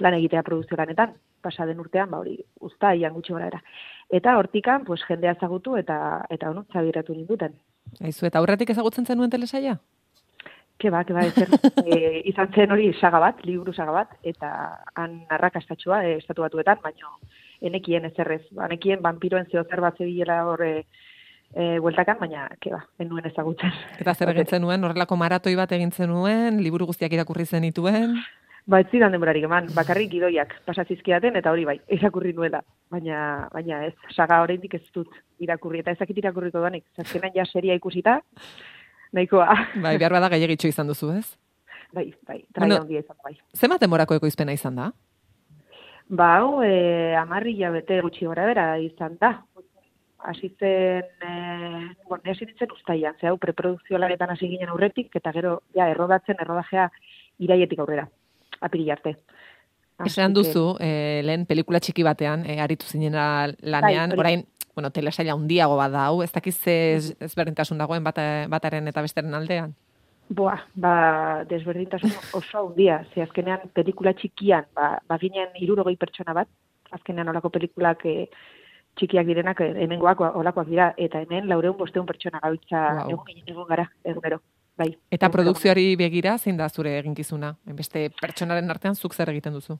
[0.02, 3.62] lan egitea produzio lanetan, pasa den urtean, ba hori, usta, ian gutxi gara era.
[4.10, 5.98] Eta hortikan, pues, jendea ezagutu eta,
[6.30, 7.58] eta ono, zabiratu ninduten.
[8.00, 9.76] Aizu, eta aurretik ezagutzen zenuen telesaia?
[10.80, 11.50] Ke ba, ke ba, ezer.
[11.86, 14.50] e, izan zen hori saga bat, liburu saga bat, eta
[15.00, 17.18] han arrakastatxua e, estatu batuetan, baino
[17.64, 18.42] enekien ezerrez.
[18.62, 20.72] Anekien vampiroen zeo zer bat zebilela hor e,
[21.54, 23.72] e, bueltakan, baina, ke ba, enuen ezagutzen.
[24.02, 28.18] Eta zer egin zenuen, horrelako maratoi bat egin zenuen, liburu guztiak irakurri zenituen?
[28.66, 32.64] Ba, ez zidan denborarik eman, bakarrik gidoiak pasatzizkiaten, eta hori bai, irakurri nuela.
[32.92, 35.10] Baina, baina ez, saga oraindik ez dut
[35.44, 36.86] irakurri, eta ezakit irakurriko duanik.
[36.98, 38.20] Azkenan ja seria ikusita,
[39.14, 39.48] nahikoa.
[39.84, 41.26] Bai, behar bada gehiagitxo izan duzu, ez?
[41.94, 43.36] bai, bai, Bueno, traia handia izan da, bai.
[43.54, 44.90] Zenbat demorako ekoizpena izan da?
[46.10, 49.32] Ba, hau, e, amarri bete gutxi gora bera izan da.
[50.24, 51.30] Hasi zen, e,
[52.08, 55.90] bueno, ni hasi nintzen ustaian, ze hau preprodukzio lanetan hasi ginen aurretik, eta gero, ja,
[55.92, 56.86] errodatzen, errodajea
[57.44, 58.06] iraietik aurrera,
[58.60, 59.18] apiri arte.
[60.04, 64.20] Esan duzu, e, lehen pelikula txiki batean, e, aritu zinena lanean, hori.
[64.24, 69.02] orain, bueno, telesaila handiago bat da hau, ez dakiz ez- ezberdintasun dagoen bata, bataren eta
[69.04, 69.74] besteren aldean.
[70.28, 76.48] Boa, ba, desberdintasun oso handia, ze azkenean pelikula txikian, ba, ba ginen irurogei pertsona bat,
[76.90, 78.30] azkenean olako pelikulak e,
[78.96, 83.10] txikiak direnak, e, hemengoak olakoak dira, eta hemen laureun bosteun pertsona gabiltza Wow.
[83.10, 84.40] egun, egon gara, egunero.
[84.76, 84.88] Bai.
[85.10, 87.54] Eta Egun- produkzioari begira, zein da zure eginkizuna?
[87.64, 89.78] Beste pertsonaren artean zuk zer egiten duzu?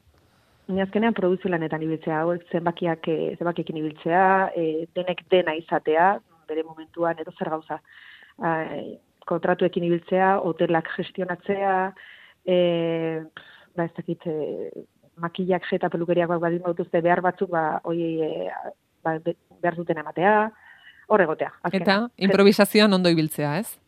[0.69, 6.63] Ni azkenean produzio lanetan ibiltzea, hauek zenbakiak, eh, zenbakiekin ibiltzea, e, denek dena izatea, bere
[6.63, 7.81] momentuan edo zer gauza.
[8.39, 11.93] Ai, kontratuekin ibiltzea, hotelak gestionatzea,
[12.47, 13.23] e,
[13.77, 14.71] ba ez dakit, e,
[15.17, 18.51] makillak eta pelukeriak badin badutuzte behar batzuk, ba, hoi e,
[19.05, 20.35] ba, be- behar duten ematea,
[21.07, 21.53] hor egotea.
[21.63, 22.09] azkenean.
[22.09, 23.79] Eta improvisazioan ondo ibiltzea, ez?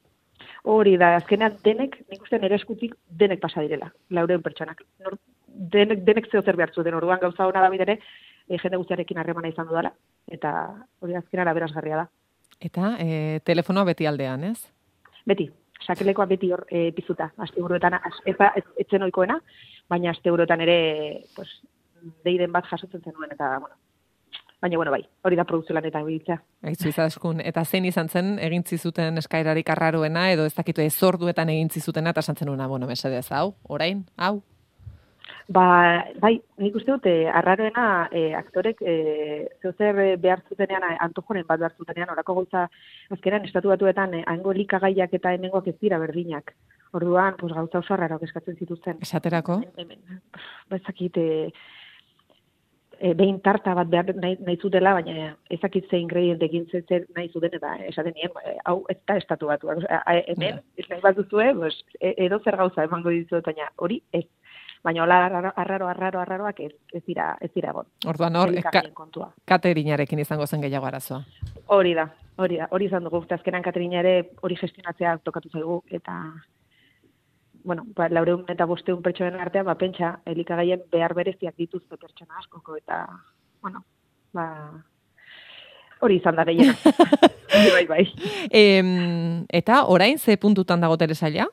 [0.67, 4.83] Hori da, azkenean denek, nik uste nire eskutik denek pasa direla, laureun pertsonak.
[5.05, 8.01] Nor, denek, denek zeo zer behar zuten, orduan gauza hona da bidere,
[8.49, 9.93] e, jende guztiarekin harremana izan dudala,
[10.31, 10.53] eta
[11.01, 12.09] hori azkenara berazgarria da.
[12.61, 14.59] Eta e, telefonoa beti aldean, ez?
[15.27, 15.49] Beti,
[15.87, 19.39] sakelekoa beti hor e, pizuta, aste buruetan, ez, ez, etzen oikoena,
[19.89, 20.79] baina aste buruetan ere,
[21.37, 21.49] pues,
[22.25, 23.75] deiden bat jasotzen zenuen, eta, bueno,
[24.67, 26.41] baina, bueno, bai, hori da produkzio lanetan biltzea.
[26.67, 31.53] Aizu izaskun, eta zein izan zen egin zizuten eskairarik arraroena, edo ez dakitu ez orduetan
[31.55, 34.43] egin zizutena, eta esan zenuna, bueno, mesedez, hau, orain, hau.
[35.49, 40.97] Ba, bai, nik uste dut, eh, arraroena eh, aktorek eh, zeozer eh, behar zutenean, eh,
[41.07, 42.65] antojoren bat behar zutenean, orako gauza,
[43.15, 46.51] azkenan, estatu batuetan, eh, hango elikagaiak eta hemengoak ez dira berdinak.
[46.99, 48.99] Orduan, pues, gauza oso arraroak eskatzen zituzten.
[49.07, 50.23] Esaterako, Hemen,
[50.71, 51.53] ba, ezakit, e,
[53.01, 57.07] e, behin tarta bat behar nahi, nahi zutela, baina ezakit ze ingrediente egin zer zer
[57.17, 59.69] nahi zuten, eta esaten nien, e, hau ez da estatu batu.
[59.69, 64.27] hemen, ez nahi bat duzue, pues, e, edo zer gauza emango dizuet, baina hori ez.
[64.85, 67.87] Baina hola arraro, arraro, arraro, arraroak ez, ez dira, ez dira egon.
[68.07, 69.33] orduan hor, ka, Elikagaien kontua.
[69.45, 71.25] katerinarekin izango zen gehiago arazoa.
[71.67, 72.07] Hori da,
[72.37, 76.21] hori da, hori izan dugu, eta azkenan Katerina ere hori gestionatzea tokatu zaigu, eta,
[77.67, 82.77] bueno, ba, laureun eta bosteun pertsonen artean, ba, pentsa, elikagaien behar bereziak dituzte pertsona askoko,
[82.79, 83.01] eta,
[83.61, 83.83] bueno,
[84.33, 84.47] ba,
[86.07, 86.77] hori izan da gehiena.
[87.75, 88.05] bai, bai.
[88.51, 91.49] Em, eta orain ze puntutan dago telesaila?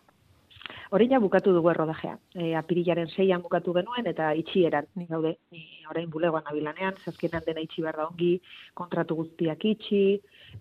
[0.93, 2.19] Orain ja bukatu dugu errodajea.
[2.38, 5.39] E, apirilaren seian bukatu genuen eta itxieran nik gaude.
[5.49, 8.36] Ni orain bulegoan nabilanean, zazkenan dena itxi behar da ongi,
[8.78, 10.04] kontratu guztiak itxi,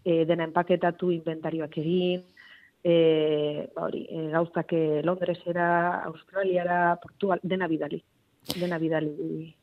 [0.00, 2.24] e, dena enpaketatu, inventarioak egin,
[2.82, 8.02] e, ba hori, e, gauzak e, Londresera, Australiara, Portugal, dena bidali.
[8.58, 9.54] Dena bidali,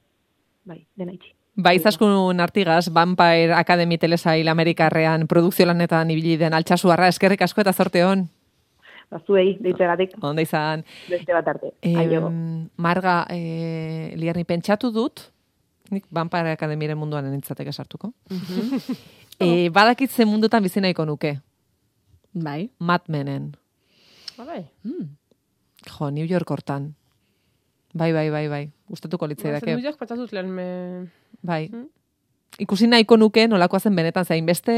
[0.64, 1.34] bai, dena itxi.
[1.60, 7.74] Ba, izaskun artigaz, Vampire Academy telesail Amerikarrean produkzio lanetan ibili den altxasuarra, eskerrik asko eta
[7.74, 8.30] zorte hon.
[9.12, 11.74] Ba, zuei, deitzegatik, Onda izan, beste bat arte.
[11.84, 12.30] Aio.
[12.30, 15.26] Em, Marga, e, liarni pentsatu dut,
[15.92, 18.14] nik Vampire Academyren munduan nintzateke sartuko.
[19.44, 21.40] e, badakit ze mundutan bizi nahiko nuke,
[22.34, 22.70] Bai.
[22.80, 23.56] Mad Menen.
[24.38, 24.66] Ba, bai.
[25.90, 26.96] Jo, New York hortan.
[27.94, 28.66] Bai, bai, bai, bai.
[28.88, 29.66] Gustatuko Ba, litzaidake.
[29.66, 30.68] zen duiak patatuz lehen me...
[31.42, 31.70] Bai.
[31.72, 31.88] Mm.
[32.60, 34.74] Ikusi nahiko nuke nolakoa zen benetan zain beste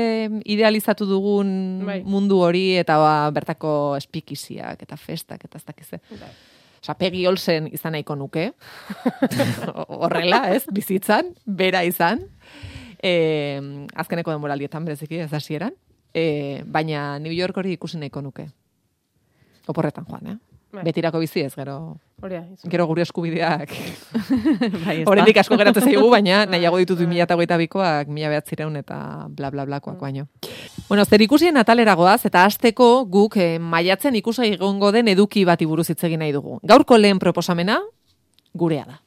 [0.46, 2.02] idealizatu dugun Bai.
[2.04, 6.02] mundu hori eta ba, bertako espikiziak eta festak eta ez dakize.
[6.12, 6.32] Bai.
[6.82, 8.52] Osa, Peggy Olsen izan nahiko nuke.
[10.02, 10.64] Horrela, ez?
[10.74, 12.24] Bizitzan, bera izan.
[13.02, 13.60] E,
[13.96, 15.76] azkeneko denboraldietan bereziki ez hasieran.
[16.14, 18.48] E, baina New York hori ikusi nahiko nuke.
[19.68, 20.38] Oporretan joan, eh?
[20.72, 20.86] Bai.
[20.88, 22.70] Betirako bizi ez, gero, izan.
[22.72, 23.74] gero gure eskubideak
[24.86, 25.26] bai, da.
[25.42, 30.30] asko geratzen zaigu, baina nahiago ditut 2008 mila behatzireun eta bla bla blakoak baino.
[30.88, 35.68] Bueno, zer ikusien atalera goaz, eta hasteko guk eh, maiatzen ikusai egongo den eduki bati
[35.68, 36.62] buruz hitz egin nahi dugu.
[36.64, 37.82] Gaurko lehen proposamena,
[38.54, 39.02] gurea da.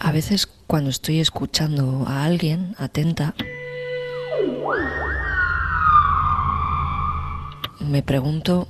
[0.00, 3.34] A veces cuando estoy escuchando a alguien atenta,
[7.80, 8.68] me pregunto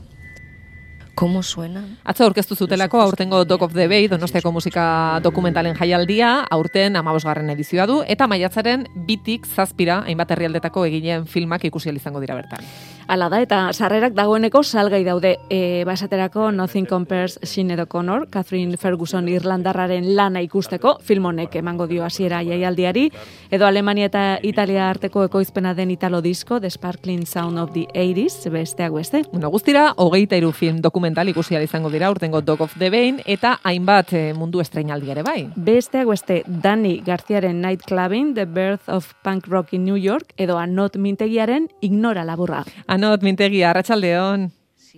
[1.14, 6.96] cómo suenan Atzo aurkeztu zutelako aurtengo Dog of the Bay Donostiako musika dokumentalen jaialdia, aurten
[6.96, 12.64] amabosgarren edizioa du, eta maiatzaren bitik zazpira, hainbat herrialdetako egileen filmak ikusi izango dira bertan.
[13.06, 15.34] Hala da, eta sarrerak dagoeneko salgai daude.
[15.52, 22.04] E, basaterako Nothing Compares Sinead O'Connor, Catherine Ferguson Irlandarraren lana ikusteko, film honek emango dio
[22.04, 23.10] hasiera jaialdiari,
[23.50, 28.50] edo Alemania eta Italia arteko ekoizpena den italo disko, The Sparkling Sound of the 80s,
[28.50, 29.24] besteak beste.
[29.32, 33.58] Bueno, guztira, hogeita iru film dokumental ikusi izango dira, urtengo Dog of the Bay, eta
[33.62, 35.50] hainbat eh, mundu estreinaldi ere bai.
[35.56, 40.58] Besteak beste, Dani Garziaren Night Clubbing, The Birth of Punk Rock in New York, edo
[40.58, 42.64] Anot Mintegiaren Ignora laburra.
[42.94, 44.52] Anot, mintegi, arratsaldeon.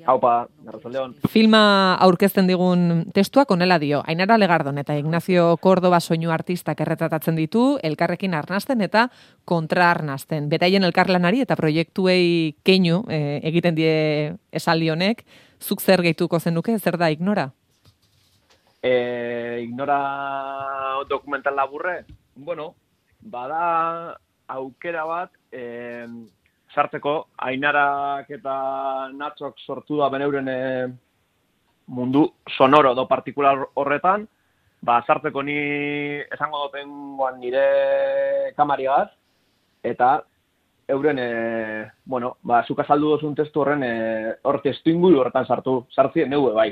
[0.04, 0.32] Haupa,
[0.68, 1.14] Arratsaldeon.
[1.32, 1.60] Filma
[2.04, 4.02] aurkezten digun testuak onela dio.
[4.04, 9.06] Ainara Legardon eta Ignacio Córdoba soinu artistak erretratatzen ditu, elkarrekin arnasten eta
[9.48, 10.50] kontra arnasten.
[10.52, 13.96] Beraien elkarlanari eta proiektuei keinu eh, egiten die
[14.52, 15.24] esaldi honek,
[15.56, 17.48] zuk zer gehituko zenuke, zer da ignora?
[18.84, 22.02] E, ignora dokumental laburre,
[22.36, 22.74] bueno,
[23.22, 24.18] bada
[24.52, 26.04] aukera bat, e,
[26.76, 27.16] sartzeko,
[27.48, 28.54] ainarak eta
[29.16, 30.60] natxok sortu da beneuren e,
[31.88, 34.26] mundu sonoro do partikular horretan,
[34.84, 35.56] ba, sartzeko ni
[36.36, 39.08] esango duten guan nire kamarigaz,
[39.82, 40.16] eta
[40.88, 41.28] euren, e,
[42.04, 46.52] bueno, ba, zuk azaldu dozun testu horren, e, hor testu inguru horretan sartu, sartzien neue
[46.54, 46.70] bai.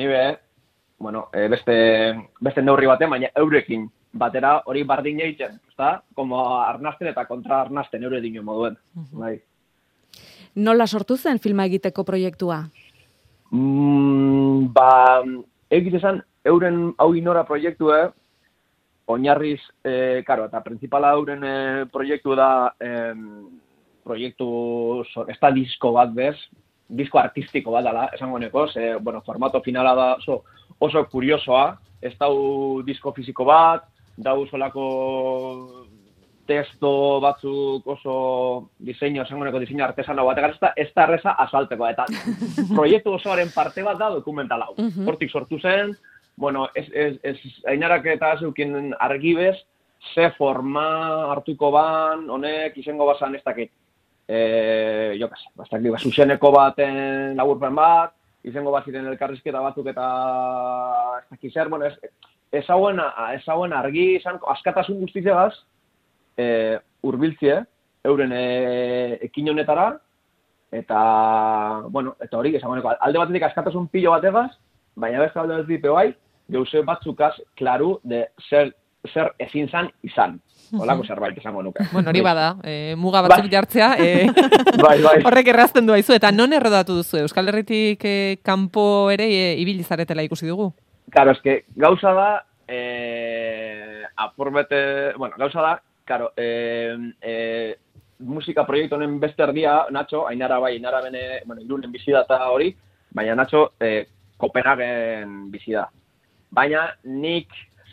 [0.00, 0.22] Nibe,
[0.98, 1.74] bueno, e, beste,
[2.40, 6.02] beste neurri batean, baina eurekin batera hori bardin egiten, ezta?
[6.14, 8.76] Como arnasten eta kontra arnasten eure dino moduen.
[9.12, 9.36] Bai.
[10.54, 12.62] Nola sortu zen filma egiteko proiektua?
[13.52, 15.22] Mm, ba,
[15.72, 18.00] egite esan, euren hau inora proiektue,
[19.12, 21.54] oinarriz, e, karo, eta principala euren e,
[21.92, 23.48] proiektu da, em,
[24.04, 24.48] proiektu,
[25.28, 26.36] ez da disko bat bez,
[26.88, 30.42] disko artistiko bat dela, esango neko, ze, bueno, formato finala da oso,
[30.78, 33.86] oso kuriosoa, ez dau disko fiziko bat,
[34.16, 35.86] dau solako
[36.46, 41.86] testo batzuk oso diseño, esango neko diseño artesano bat, ez da, ez da erreza asalteko,
[41.88, 42.06] eta
[42.76, 44.74] proiektu osoaren parte bat da dokumental hau.
[44.76, 45.06] Mhm.
[45.08, 45.94] Hortik sortu zen,
[46.36, 47.36] bueno, ez, ez, ez
[47.68, 49.56] ainarak eta zeukin argibez,
[50.14, 53.70] ze forma hartuko ban, honek, izango basan ez dakit.
[54.26, 59.86] E, jo, kasi, ba, ez dakit, ba, zuzeneko baten laburpen bat, izango baziren elkarrizketa batzuk
[59.92, 60.06] eta
[61.20, 61.94] ez dakit zer, bueno, ez,
[62.52, 63.00] ez hauen,
[63.32, 65.54] ez hauen argi izan, askatasun guztitzegaz,
[66.36, 66.78] e,
[67.08, 67.62] urbiltzie,
[68.04, 68.44] euren e,
[69.28, 69.88] ekin honetara,
[70.72, 71.00] eta,
[71.88, 74.50] bueno, eta hori, esango neko, alde batetik askatasun pilo bategaz,
[74.96, 76.12] baina beste alde batetik bai,
[76.52, 78.74] geuse batzukaz, klaru, de zer,
[79.12, 80.38] zer ezin zan izan.
[80.72, 81.84] Olako zerbait esango nuke.
[81.92, 83.52] Bueno, hori bada, e, muga batzuk Bai.
[83.52, 84.26] jartzea, e,
[84.84, 85.18] Bai, bai.
[85.24, 87.18] horrek errazten du aizu, eta non errodatu duzu?
[87.24, 90.72] Euskal Herritik e, kanpo ere e, ibili zaretela ikusi dugu.
[91.10, 97.76] Claro, es que gauza da, eh, apurbete, bueno, gauza da, claro, eh, eh,
[98.18, 102.48] musika proiektu honen beste erdia, Nacho, Ainara bai, Ainara bene, bueno, irunen bizi da eta
[102.50, 102.74] hori,
[103.10, 105.74] baina Nacho, eh, Kopenhagen bizi.
[106.50, 107.48] Baina nik,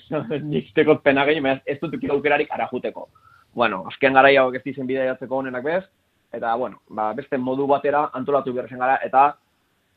[0.51, 3.10] nik teko baina ez dut aukerarik ara juteko.
[3.53, 5.84] Bueno, azken gara hauek ez dizen bidea jatzeko honenak bez,
[6.32, 9.38] eta, bueno, ba, beste modu batera antolatu behar gara, eta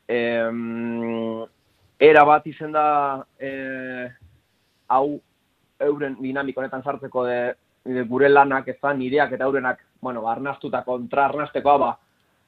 [0.07, 1.45] em,
[1.99, 4.09] era bat izen da eh,
[4.87, 5.19] hau
[5.79, 7.39] euren dinamiko honetan sartzeko de,
[7.85, 11.91] de gure lanak ez da, nireak eta eurenak, bueno, ba, arnastuta kontra arnastekoa, ba,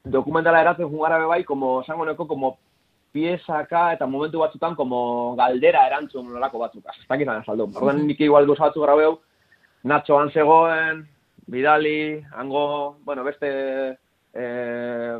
[0.04, 2.56] dokumentala eratzen jungara bai, como, esango neko, como
[3.16, 6.84] piezaka eta momentu batzutan como galdera erantzun nolako batzuk.
[6.92, 7.70] Ez dakit zan azaldu.
[7.74, 9.18] Orduan nik igual gauza batzuk grabeu,
[9.86, 11.06] Nacho zegoen,
[11.46, 13.98] Bidali, hango, bueno, beste
[14.34, 15.18] eh,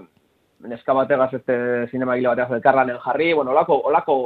[0.60, 4.16] neska bategaz, este zinema gile bategaz elkarlanen jarri, bueno, olako, olako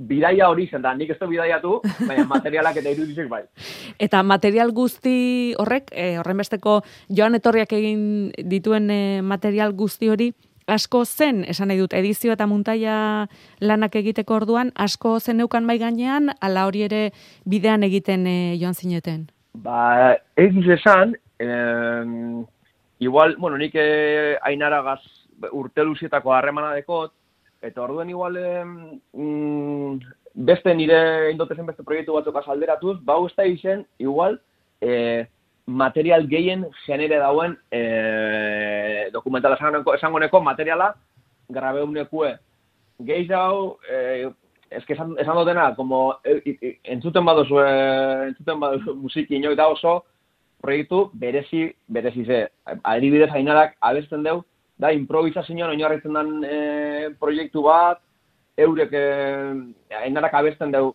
[0.00, 3.42] bidaia hori zen da, nik ez du bidaiatu, baina materialak eta irudizek bai.
[4.04, 10.30] Eta material guzti horrek, e, horren besteko joan etorriak egin dituen e, material guzti hori,
[10.70, 13.26] asko zen, esan nahi dut, edizio eta muntaia
[13.60, 17.02] lanak egiteko orduan, asko zen neukan bai gainean, ala hori ere
[17.44, 19.26] bidean egiten e, joan zineten.
[19.64, 22.44] Ba, egiz esan, em,
[23.02, 25.00] igual, bueno, nik eh, ainaragaz
[25.52, 27.12] urte luzietako harremana dekot,
[27.62, 28.36] eta orduen igual
[29.12, 29.98] mm,
[30.34, 34.38] beste nire indotezen beste proiektu batzuk azalderatuz, bau ez da izen, igual,
[34.80, 35.26] eh,
[35.66, 40.94] material gehien genere dauen eh, dokumentala esango, esango neko materiala
[41.48, 42.36] grabeunekue.
[43.06, 43.78] Gehi hau,
[44.70, 49.56] ez que esan, esan dutena, como i- i- entzuten baduzu, eh, entzuten baduzu musiki inoik
[49.56, 50.04] da oso,
[50.60, 52.48] proiektu berezi, berezi ze.
[52.84, 54.44] Adibidez hainarak abesten deu,
[54.80, 58.00] da improvisazioan oinarritzen den eh, proiektu bat,
[58.56, 59.54] eurek eh,
[60.00, 60.94] hainarak abesten deu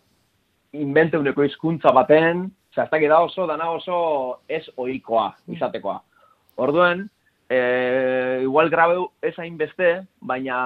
[0.76, 5.96] inventeuneko hizkuntza baten, Osea, ez dakit da oso, dana oso ez ohikoa izatekoa.
[6.60, 7.06] Orduen,
[7.48, 10.58] e, igual grabeu ez hainbeste, baina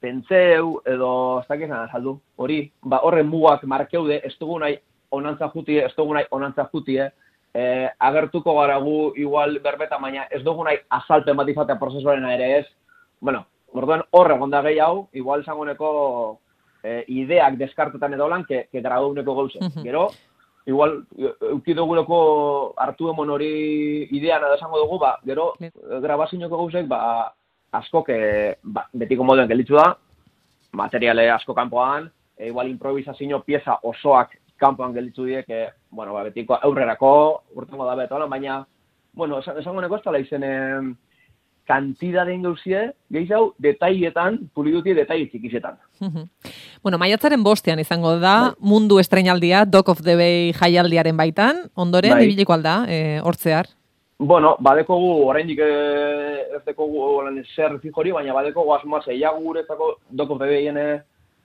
[0.00, 1.10] pentseu edo
[1.42, 4.78] ez dakit zan azaldu, hori, ba, horren mugak markeude, ez dugu nahi
[5.12, 7.10] onantza jutie, ez dugu nahi onantza jutie,
[7.54, 12.50] e, agertuko gara gu igual berbeta, baina ez dugu nahi azalpen bat izatea prozesuarena ere
[12.58, 12.66] ez,
[13.20, 15.90] bueno, orduan horre gonda gehi hau, igual esangoneko
[16.82, 19.60] e, ideak deskartetan edo lan, ke, ke grabauneko gauze.
[19.60, 19.86] Mhm.
[19.86, 20.08] Gero,
[20.66, 20.98] igual,
[21.50, 22.18] euki duguleko
[22.80, 23.52] hartu emon hori
[24.10, 25.52] idean edo esango dugu, ba, gero,
[26.02, 27.32] grabazinoko gauzek, ba,
[27.72, 28.18] asko, que,
[28.62, 29.92] ba, betiko moduen gelditzu da,
[30.74, 36.58] materiale asko kanpoan, e, igual improvisazio pieza osoak kanpoan gelditzu die, que, bueno, ba, betiko
[36.60, 38.66] aurrerako, urtengo da betolan, baina,
[39.14, 40.96] bueno, esan- esango neko ez dela izen, em,
[41.64, 45.78] kantidaden gauzie, gehiago, detaietan, puliduti detaile txikisetan.
[46.00, 46.26] Mhm.
[46.82, 52.24] bueno, maiatzaren bostean izango da, mundu estrenaldia, Dock of the Bay jaialdiaren baitan, ondoren, Bai.
[52.26, 53.66] ibiliko alda, e, hortzear.
[54.18, 57.22] Bueno, badekogu, oraindik eh, ez dekogu
[57.56, 60.76] zer fijori, baina badekogu asmoa zeiago guretzako doko bebeien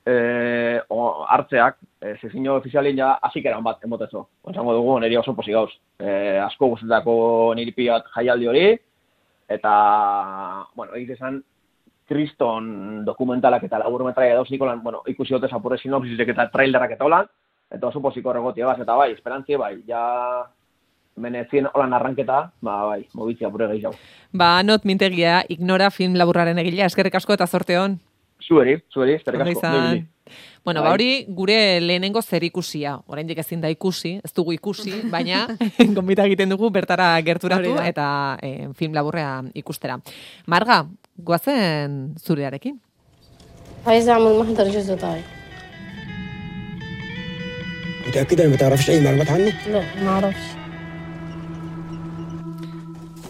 [0.06, 4.28] eh, o- hartzeak, eh, sezino ofizialien ja azikeran bat emotezo.
[4.42, 5.72] Osango dugu, niri oso posi gauz.
[6.00, 8.80] Eh, asko guztetako niri pilat jaialdi hori,
[9.48, 11.44] eta, bueno, egite esan,
[12.10, 17.28] kriston dokumentalak eta laburmetraia dauz Nikolan, bueno, ikusi dute zapurre sinopsisek eta trailerak eta holan,
[17.70, 20.46] eta oso posiko erregotia baz, eta bai, esperantzie bai, ja
[21.20, 23.94] menezien holan arranketa, ba bai, mobitzia pure gehiago.
[24.34, 28.00] Ba, not mintegia, ignora film laburraren egilea, eskerrik asko eta zorte hon.
[28.45, 29.61] Zueri, zueri, eskerrik Ondo asko.
[29.61, 29.85] izan.
[29.91, 30.07] Nibili.
[30.65, 30.89] Bueno, Bai.
[30.89, 32.99] ba hori gure lehenengo zer ikusia.
[33.07, 35.47] Oraindik ezin da ikusi, ez dugu ikusi, baina
[35.97, 37.87] gonbita egiten dugu bertara gerturatu Hori da.
[37.89, 39.99] eta eh, film laburrea ikustera.
[40.47, 40.87] Marga,
[41.19, 42.81] goazen zurearekin.
[43.87, 45.21] عايزة أعمل محضر جزء طاي
[48.09, 50.45] متأكدة إنك ما تعرفش أي معلومات عنه؟ لا ما أعرفش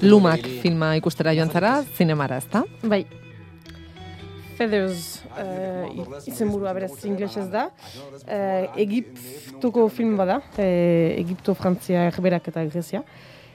[0.03, 2.65] Lumak filma ikustera joan zara, zinemara, ezta?
[2.83, 3.07] Bai.
[4.60, 5.88] Feathers uh,
[6.28, 7.70] izenburua berez inglesez da.
[8.28, 10.64] Uh, Egiptuko film bada, uh,
[11.16, 13.00] Egipto, Frantzia, Erberak eta Grezia.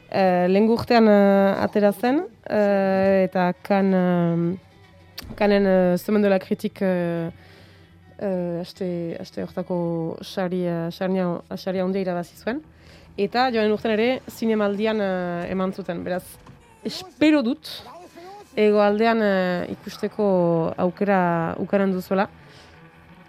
[0.09, 6.38] Uh, lehen urtean uh, atera zen, uh, eta kan, uh, kanen uh, Semaine de la
[6.40, 8.88] Critique uh, aste,
[9.20, 9.76] aste hortako
[10.22, 12.62] saria, saria, saria ondia irabazi zuen.
[13.20, 16.00] Eta joan urten ere zinemaldian uh, eman zuten.
[16.07, 16.24] Beraz,
[16.84, 17.68] espero dut,
[18.57, 20.26] ego aldean eh, ikusteko
[20.78, 21.20] aukera
[21.62, 22.28] ukaran duzuela,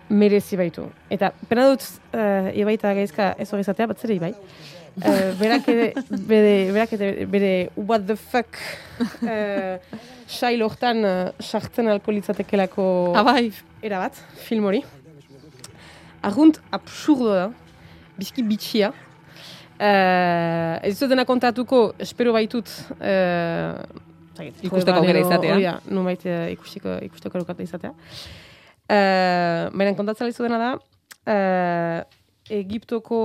[0.10, 0.86] merezi baitu.
[1.10, 4.34] Eta pena dut, uh, ibaita gaizka ez hori izatea, bat zere ibai.
[4.96, 5.88] Uh, berak ere,
[6.30, 8.60] bere, berak ere, bere what the fuck
[9.26, 9.82] uh,
[10.28, 11.02] sail hortan
[11.42, 12.86] sartzen alko litzatekelako
[13.18, 13.50] Abai,
[13.84, 14.84] erabat, film hori.
[16.26, 17.50] Arrunt absurdo da,
[18.18, 18.94] bizki bitxia.
[19.76, 22.70] Uh, ez dut dena kontatuko, espero baitut,
[23.02, 24.05] uh,
[24.36, 25.56] zagit, Ikusteko aukera izatea.
[25.56, 27.94] Hori da, nunbait eh, ikusteko, ikusteko aukera izatea.
[28.86, 30.74] Uh, Baina kontatzen lizu dena da,
[31.34, 32.04] uh,
[32.54, 33.18] Egiptoko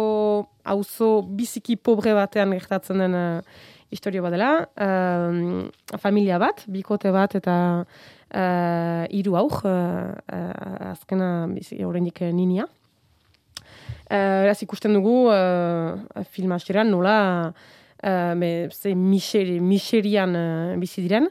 [0.64, 3.58] auzo biziki pobre batean gertatzen den uh,
[3.92, 4.50] historio bat dela,
[4.80, 12.68] uh, familia bat, bikote bat eta uh, hiru aur, uh, azkena bizi, oraindik eh, ninia.
[14.10, 16.56] Uh, beraz ikusten dugu uh, film
[16.88, 17.52] nola
[18.02, 21.28] uh, me, ze miseri, miserian uh, bizi diren.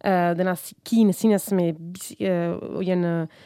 [0.00, 3.40] Uh, dena zikin, zinez, me, bizi, uh, oien uh,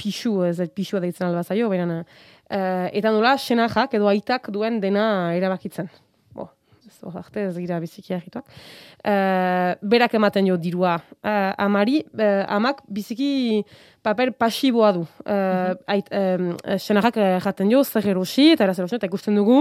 [0.00, 4.80] pixu, ez da pixua deitzen alba zaio, baina uh, eta nola senajak edo aitak duen
[4.82, 5.90] dena erabakitzen.
[6.90, 8.48] Ez hor arte ez gira biziki agituak.
[9.06, 10.96] Uh, berak ematen jo dirua.
[11.22, 13.62] Uh, amari, uh, amak biziki
[14.02, 15.04] paper pasiboa du.
[15.22, 16.10] Uh, ait,
[16.82, 19.60] senajak uh, jaten jo, zer erosi, eta eraz erosi, eta ikusten dugu,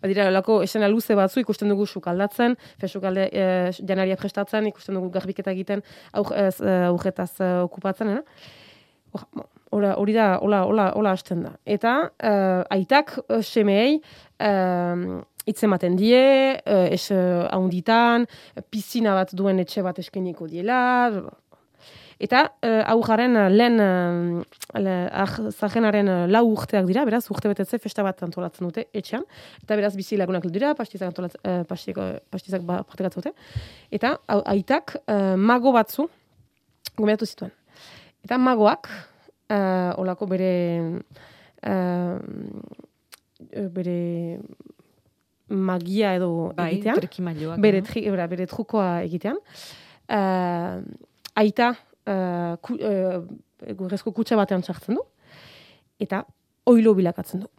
[0.00, 5.12] badira lako esena luze batzu, ikusten dugu sukaldatzen, fe sukalde uh, janaria prestatzen, ikusten dugu
[5.18, 5.84] garbiketa egiten,
[6.16, 7.32] aur, ez, aurretaz
[7.66, 8.22] okupatzen, eh?
[9.70, 11.52] Hora, hori da, hola, hola, hola hasten da.
[11.68, 13.38] Eta uh, aitak uh,
[15.50, 16.16] itzematen die,
[16.64, 18.26] uh, es uh, haunditan,
[18.70, 20.80] pizina bat duen etxe bat eskeniko diela,
[22.20, 24.42] Eta uh, aujaren uh, lehen uh,
[24.76, 29.24] ah, zajenaren uh, lau urteak dira, beraz, urte betetze festa bat antolatzen dute etxean.
[29.62, 33.32] Eta beraz, bizi lagunak dira, pastizak, antolat, uh, pastizak ba, partekatzen dute.
[33.96, 34.18] Eta
[34.52, 36.10] aitak uh, mago batzu
[36.98, 37.54] gomendatu zituen.
[38.26, 38.92] Eta magoak,
[39.48, 40.52] uh, olako bere
[41.64, 42.20] uh,
[43.72, 44.00] bere
[45.50, 47.60] magia edo Bai, egitean, trikimailuak.
[47.60, 47.86] bere, no?
[47.86, 49.38] tri, bera, bere trukoa egitean.
[50.10, 50.82] Uh,
[51.38, 55.04] aita uh, ku, uh, gurrezko kutsa batean sartzen du,
[56.00, 56.24] eta
[56.70, 57.50] oilo bilakatzen du.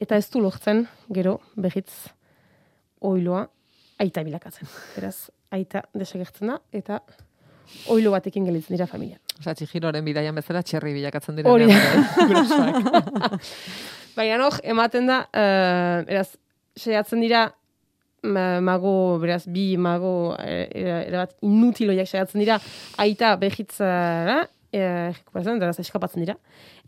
[0.00, 1.88] Eta ez du lortzen, gero, berriz,
[3.00, 3.46] oiloa
[4.02, 4.68] aita bilakatzen.
[4.96, 7.00] Beraz, aita desagertzen da, eta
[7.92, 9.20] oilo batekin gelitzen dira familia.
[9.40, 11.52] Osa, txihiroren bidaian bezala txerri bilakatzen dira.
[11.52, 11.66] Hori.
[14.16, 16.30] Baina hor, ematen da, uh, beraz,
[16.78, 17.42] saiatzen dira,
[18.24, 22.56] ma- mago, beraz, bi mago, eh, era- erabat inutiloiak saiatzen dira,
[23.02, 24.38] aita behitzara,
[24.72, 26.36] eh, rekuperatzen, beraz, eskapatzen dira.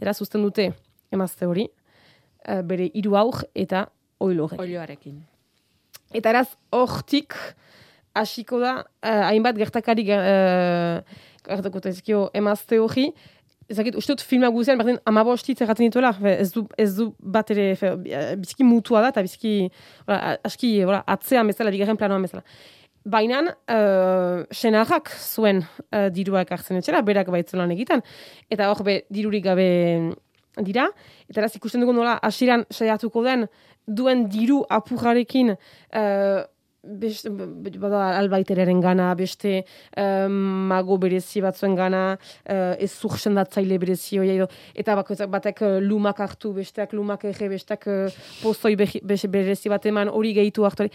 [0.00, 0.70] Eraz, uzten dute,
[1.12, 1.68] emazte hori,
[2.48, 3.86] eh, bere hiru aur eta
[4.20, 4.48] oilo.
[4.58, 5.20] Oiloarekin.
[6.14, 7.34] Eta eraz, hortik,
[8.16, 11.02] hasiko da, eh, hainbat gertakari uh,
[11.44, 13.12] gertako tezkio emazte hori,
[13.68, 17.68] ezakit, uste dut filma guzian, berdin, amabostitz erraten dituela, ez du, ez du bat ere,
[17.76, 19.54] fe, eh, biziki mutua da, eta biziki,
[20.06, 22.44] ora, aski, ora, atzean bezala, bigarren planoan bezala.
[23.08, 23.40] Baina,
[23.72, 28.02] uh, senarrak zuen uh, dirua ekartzen etxera, berak baitzelan egiten,
[28.52, 29.68] eta hor be, dirurik gabe
[30.66, 30.88] dira,
[31.30, 33.46] eta eraz ikusten dugu nola, hasiran saiatuko den,
[33.86, 36.42] duen diru apurrarekin, uh,
[36.82, 39.64] beste, bada albaiteraren gana, beste
[39.98, 40.32] um,
[40.70, 42.02] mago berezi batzuen gana,
[42.48, 44.46] uh, ez zursendatzaile berezi hori, edo,
[44.78, 48.08] eta bakoitzak batek uh, lumak hartu, besteak lumak ege, besteak uh,
[48.42, 50.88] pozoi behi- beste berezi bat eman, hori gehitu hartu.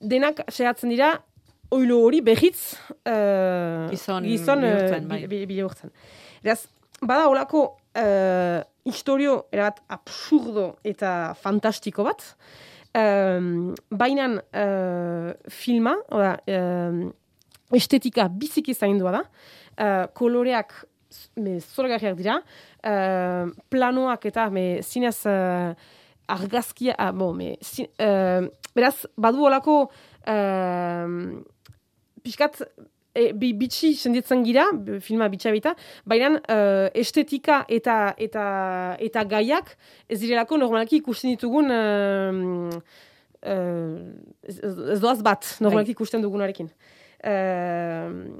[0.00, 1.12] Denak sehatzen dira,
[1.70, 2.74] oilo hori behitz
[3.06, 4.62] uh, Gizon gizon
[5.08, 5.20] bai.
[5.26, 5.90] bi- bi- bihurtzen.
[6.42, 6.62] Beraz,
[7.02, 7.64] bada olako
[7.98, 12.24] uh, historio erabat absurdo eta fantastiko bat,
[12.98, 17.02] um, bainan uh, filma, oda, um,
[17.74, 19.22] estetika biziki zaindua da,
[19.78, 20.74] uh, koloreak
[21.40, 22.40] me zoragarriak dira,
[22.84, 25.72] uh, planoak eta me zinez uh,
[26.28, 29.78] argazkia, ah, bon, me, zin, uh, beraz, badu olako
[30.28, 31.16] uh,
[32.24, 32.60] pixkat
[33.14, 34.66] e, bi, bitxi senditzen gira,
[35.04, 35.74] filma bitxa bita,
[36.08, 38.44] baina eh, estetika eta, eta,
[39.04, 39.74] eta gaiak
[40.08, 42.78] ez direlako normalki ikusten ditugun uh,
[44.42, 46.70] ez, ez doaz bat normalki ikusten dugunarekin.
[47.18, 48.38] Uh,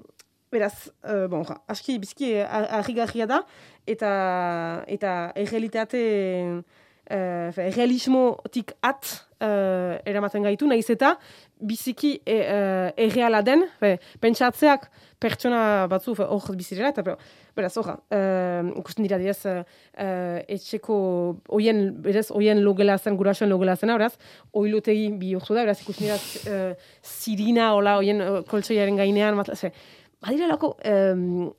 [0.53, 3.43] beraz, uh, bon, ja, aski bizki harrigarria da,
[3.87, 4.11] eta,
[4.89, 6.03] eta errealitate
[7.11, 9.11] uh, realismotik at
[9.43, 11.15] uh, eramaten gaitu, nahiz eta
[11.59, 14.89] biziki e, uh, erreala den, fe, pentsatzeak
[15.19, 17.17] pertsona batzu hor bizirela, eta
[17.59, 19.63] beraz, uh, ikusten dira direz, uh,
[20.47, 20.99] etxeko,
[21.59, 24.15] oien, berez, oien logela zen, gurasoen logela zena, beraz,
[24.55, 29.73] oilotegi bihurtu da, beraz, ikusten dira uh, zirina, hola, oien koltsoiaren gainean, matla, ze,
[30.23, 31.51] badira lako, um,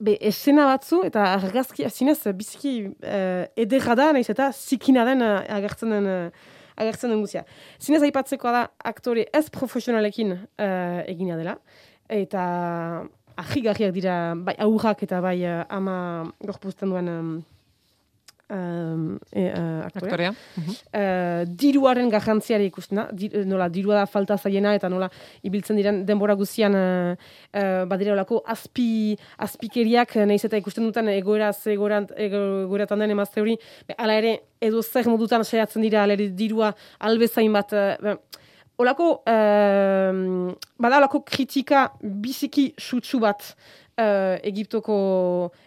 [0.00, 5.38] be, esena batzu, eta argazki, zinez, biziki uh, ederra da, nahiz eta zikina den uh,
[5.58, 7.44] agertzen den, uh, agertzen den guzia.
[7.80, 11.58] Zinez aipatzekoa da aktore ez profesionalekin uh, egina dela,
[12.10, 12.44] eta
[13.40, 15.96] ahigarriak dira bai aurrak eta bai ama
[16.44, 17.32] gorpuzten duen um,
[18.50, 20.10] um, e, uh, aktorea.
[20.10, 20.32] Aktorea.
[20.56, 20.74] Mhm.
[20.92, 25.08] Eh, diruaren garrantziari ikusten da, di, nola dirua da falta zaiena eta nola
[25.46, 27.14] ibiltzen diren denbora guztian uh,
[27.54, 33.10] uh, badira olako azpi, azpikeriak eh, nahiz eta ikusten duten egoera ze egoeran- egoeratan den
[33.16, 33.56] emazte hori,
[33.88, 38.16] be, hala ere edo zer modutan saiatzen dira hala ere dirua albezain bat uh,
[38.80, 43.42] Olako, uh, bada olako kritika biziki sutsu bat
[44.00, 44.96] uh, Egiptoko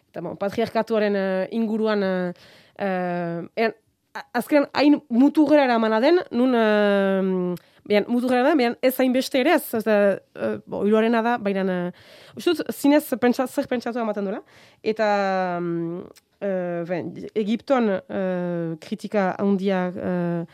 [0.09, 2.33] eta, bon, patriarkatuaren uh, inguruan uh,
[2.79, 3.75] uh, ean,
[4.13, 9.57] a- azkenan hain muturrera eramana den, nun uh, Behan, muturrera da, behan ez hainbeste ere,
[9.57, 9.95] ez, ez da,
[10.39, 14.39] uh, bo, da, baina, uh, uste dut, zinez pentsa, zer pentsatu ematen duela,
[14.81, 15.07] eta
[15.59, 16.05] um,
[16.39, 20.45] uh, ben, Egipton uh, kritika handia uh,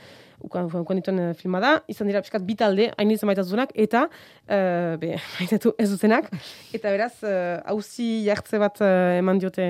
[0.46, 4.06] ukan, ukan dituen uh, filma da, izan dira pixkat bi talde, hain izan maitazunak, eta
[4.10, 6.30] uh, be, maitatu ez dutenak,
[6.74, 9.66] eta beraz, uh, hauzi jartze bat uh, eman diote,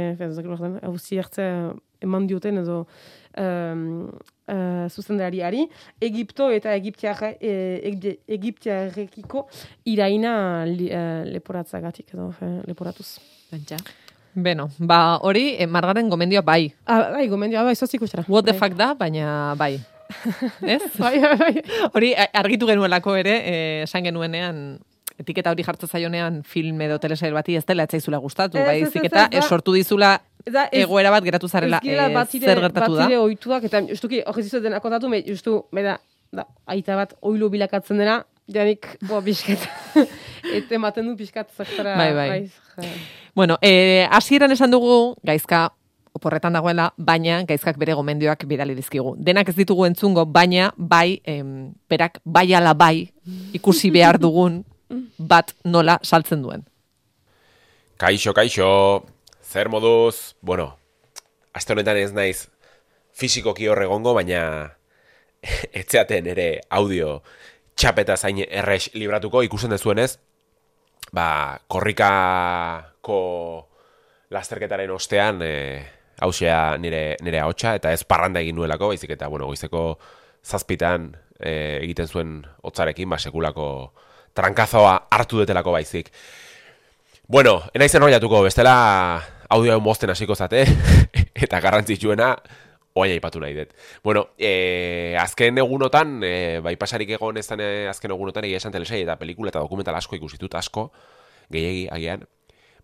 [0.83, 2.85] hauzi jartze uh, eman dioten edo
[3.37, 4.07] um,
[4.47, 5.65] uh, zuzendariari,
[5.99, 7.51] Egipto eta Egiptiarre, e,
[7.91, 9.47] Egi- Egiptiarrekiko
[9.91, 13.17] iraina li, uh, leporatzagatik edo eh, leporatuz.
[13.51, 13.77] Bentsa.
[14.39, 16.69] Beno, ba, hori, eh, margaren gomendioa bai.
[16.85, 18.23] Ah, bai, gomendio, bai, zozik ikustera.
[18.29, 18.59] What the Bai.
[18.69, 19.73] fuck da, baina bai.
[20.75, 20.81] Ez?
[20.97, 21.63] Bai, bai, bai.
[21.93, 24.79] Hori argitu genuelako ere, eh, esan genuenean,
[25.19, 28.91] etiketa hori jartzen zaionean film edo telesail bati ez dela etzaizula gustatu, Ez, bai, ez,
[28.93, 30.15] ziketa, ez, sortu dizula
[30.49, 33.03] Da, ez- egoera bat geratu zarela, Ez eh, batire, zer gertatu da.
[33.03, 35.97] batire oituak, eta justuki, hori zizu dena kontatu, me, justu, me da,
[36.31, 39.59] da, aita bat oilo bilakatzen dena, janik, boa, bisket,
[40.55, 41.97] eta ematen du pixkat zaktara.
[41.99, 42.29] Bai, bai.
[42.79, 42.93] ja.
[43.35, 45.67] Bueno, eh, hasieran esan dugu, gaizka
[46.19, 49.15] oporretan dagoela, baina gaizkak bere gomendioak bidali dizkigu.
[49.17, 53.09] Denak ez ditugu entzungo, baina bai, em, berak bai ala bai
[53.57, 54.63] ikusi behar dugun
[55.17, 56.65] bat nola saltzen duen.
[57.99, 58.69] Kaixo, kaixo,
[59.43, 60.77] zer moduz, bueno,
[61.53, 62.47] aste honetan ez naiz
[63.11, 64.41] fisikoki hor egongo, baina
[65.81, 67.19] etzeaten ere audio
[67.79, 70.17] txapeta zain errex libratuko ikusten dezuenez,
[71.15, 73.19] ba, korrikako
[74.29, 75.53] lasterketaren ostean, e,
[76.21, 79.99] hausea nire, nire ahotsa eta ez parranda egin nuelako, baizik eta, bueno, goizeko
[80.45, 83.67] zazpitan e, egiten zuen hotzarekin, ba, sekulako
[84.37, 86.11] trankazoa hartu detelako baizik.
[87.27, 88.75] Bueno, enaiz enrollatuko, bestela
[89.49, 90.65] audio hau mozten hasiko zate,
[91.45, 92.33] eta garrantzitsuena,
[92.97, 93.73] oain aipatu nahi dut.
[94.03, 96.33] Bueno, e, azken egunotan, e,
[96.65, 100.55] bai pasarik egon ez azken egunotan egia esan telesai eta pelikula eta dokumental asko ikusitut
[100.59, 100.89] asko,
[101.53, 102.27] gehiegi agian.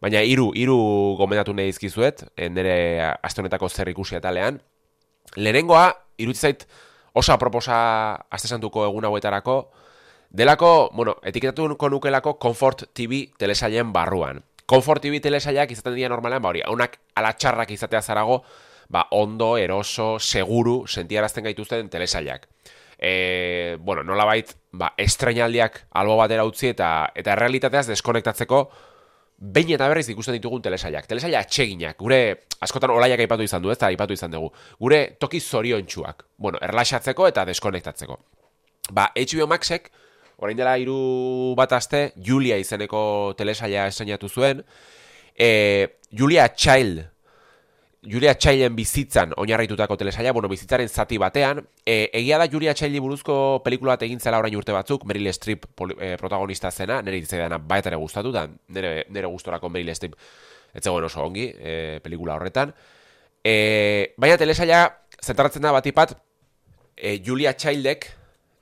[0.02, 0.78] Baina hiru hiru
[1.20, 2.76] gomendatu nahi dizkizuet, eh, nire
[3.24, 4.60] aste honetako zer ikusi atalean.
[5.36, 5.88] Lehenengoa,
[6.18, 6.68] iruditzen zait
[7.14, 7.78] oso aproposa
[8.30, 9.72] aste santuko egun hauetarako,
[10.30, 14.44] delako, bueno, etiketatuko nukelako Comfort TV telesailen barruan.
[14.66, 18.42] Comfort TV telesailak izaten dira normalean, ba hori, haunak alatxarrak izatea zarago,
[18.90, 22.50] ba ondo, eroso, seguru, sentiarazten gaituzten telesailak.
[22.98, 28.62] E, bueno, nolabait, ba, estrenaldiak albo batera utzi eta eta errealitateaz deskonektatzeko
[29.38, 31.08] behin eta berriz ikusten ditugun telesailak.
[31.10, 34.52] Telesaila atseginak, gure askotan olaiak aipatu izan du, ez da aipatu izan dugu.
[34.80, 38.20] Gure toki zoriontsuak, bueno, erlaxatzeko eta deskonektatzeko.
[38.96, 39.90] Ba, HBO Maxek,
[40.38, 44.64] orain dela hiru bat aste, Julia izeneko telesaila estrenatu zuen,
[45.36, 45.50] e,
[46.16, 47.15] Julia Child
[48.06, 53.62] Julia Childen bizitzan oinarritutako telesaila, bueno, bizitzaren zati batean, e, egia da Julia Childi buruzko
[53.66, 57.58] pelikula bat egin zela orain urte batzuk, Meryl Streep poli- e, protagonista zena, nire ditzaidana
[57.58, 60.14] baita ere gustatu, da nire, nire gustorako Meryl Streep
[60.76, 62.74] ez zegoen oso ongi e, pelikula horretan.
[63.44, 64.84] E, baina telesaila
[65.24, 66.14] zentratzen da batipat
[66.96, 68.12] e, Julia Childek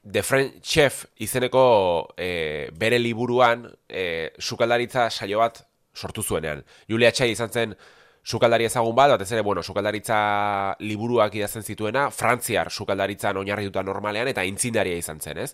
[0.03, 5.65] The French Chef izeneko e, bere liburuan e, sukaldaritza saio bat
[5.95, 6.63] sortu zuenean.
[6.89, 7.75] Julia Child izan zen
[8.23, 14.45] sukaldari ezagun bat, batez ere, bueno, sukaldaritza liburuak idazten zituena, frantziar sukaldaritzan oinarrituta normalean, eta
[14.47, 15.53] intzindaria izan zen, ez?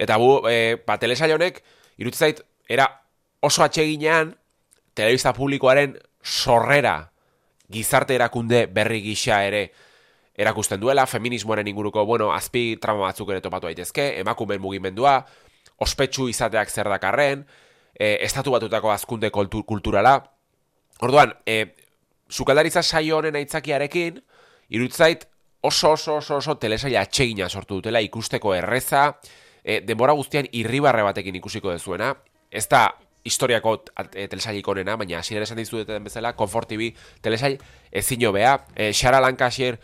[0.00, 1.60] Eta bu, e, ba, telesail honek,
[2.00, 2.88] iruditzen zait, era
[3.44, 4.32] oso atseginean,
[4.94, 7.12] telebista publikoaren sorrera
[7.72, 9.66] gizarte erakunde berri gisa ere
[10.36, 15.18] erakusten duela, feminismoaren inguruko, bueno, azpi trama batzuk ere topatu daitezke, emakumeen mugimendua,
[15.82, 17.44] ospetsu izateak zer dakarren,
[17.92, 20.22] e, estatu batutako azkunde kultu- kulturala.
[21.02, 21.74] Orduan, e,
[22.32, 24.18] sukaldaritza saio honen aitzakiarekin,
[24.72, 25.26] irutzait
[25.62, 29.04] oso oso oso oso telesaila atsegina sortu dutela ikusteko erreza,
[29.62, 32.14] e, denbora guztian irribarre batekin ikusiko dezuena,
[32.50, 32.86] ez da
[33.24, 33.76] historiako
[34.14, 37.58] e, telesailik onena, baina hasiera esan dizuten bezala, Comfort TV telesail
[37.92, 39.78] ezin hobea, e, Shara Lancashire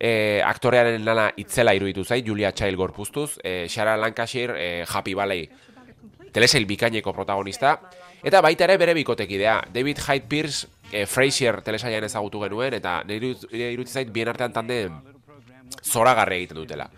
[0.00, 5.48] e, aktorearen lana itzela iruditu zait, Julia Child gorpuztuz, e, Shara Lancashire e, Happy Valley
[6.32, 7.76] telesail bikaineko protagonista,
[8.22, 13.34] eta baita ere bere bikotekidea, David Hyde Pierce e, Frasier telesailan ezagutu genuen, eta nire
[13.72, 14.98] iruditzen zait bien artean tanden
[15.84, 16.90] zoragarri egiten dutela.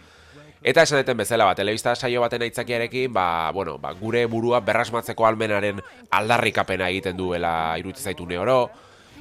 [0.63, 5.27] Eta esan deten bezala, ba, telebista saio baten aitzakiarekin, ba, bueno, ba, gure burua berrasmatzeko
[5.27, 5.81] almenaren
[6.11, 8.71] aldarrikapena egiten duela iruditzen zaitu oro,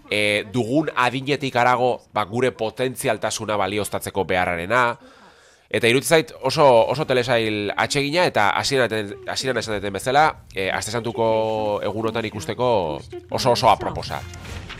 [0.09, 4.85] e, dugun adinetik arago ba, gure potentzialtasuna balioztatzeko beharrarena,
[5.71, 11.79] Eta iruditzen zait oso, oso telesail atsegina eta hasieran esan duten bezala, e, aste santuko
[11.87, 12.67] egunotan ikusteko
[13.31, 14.19] oso oso aproposa.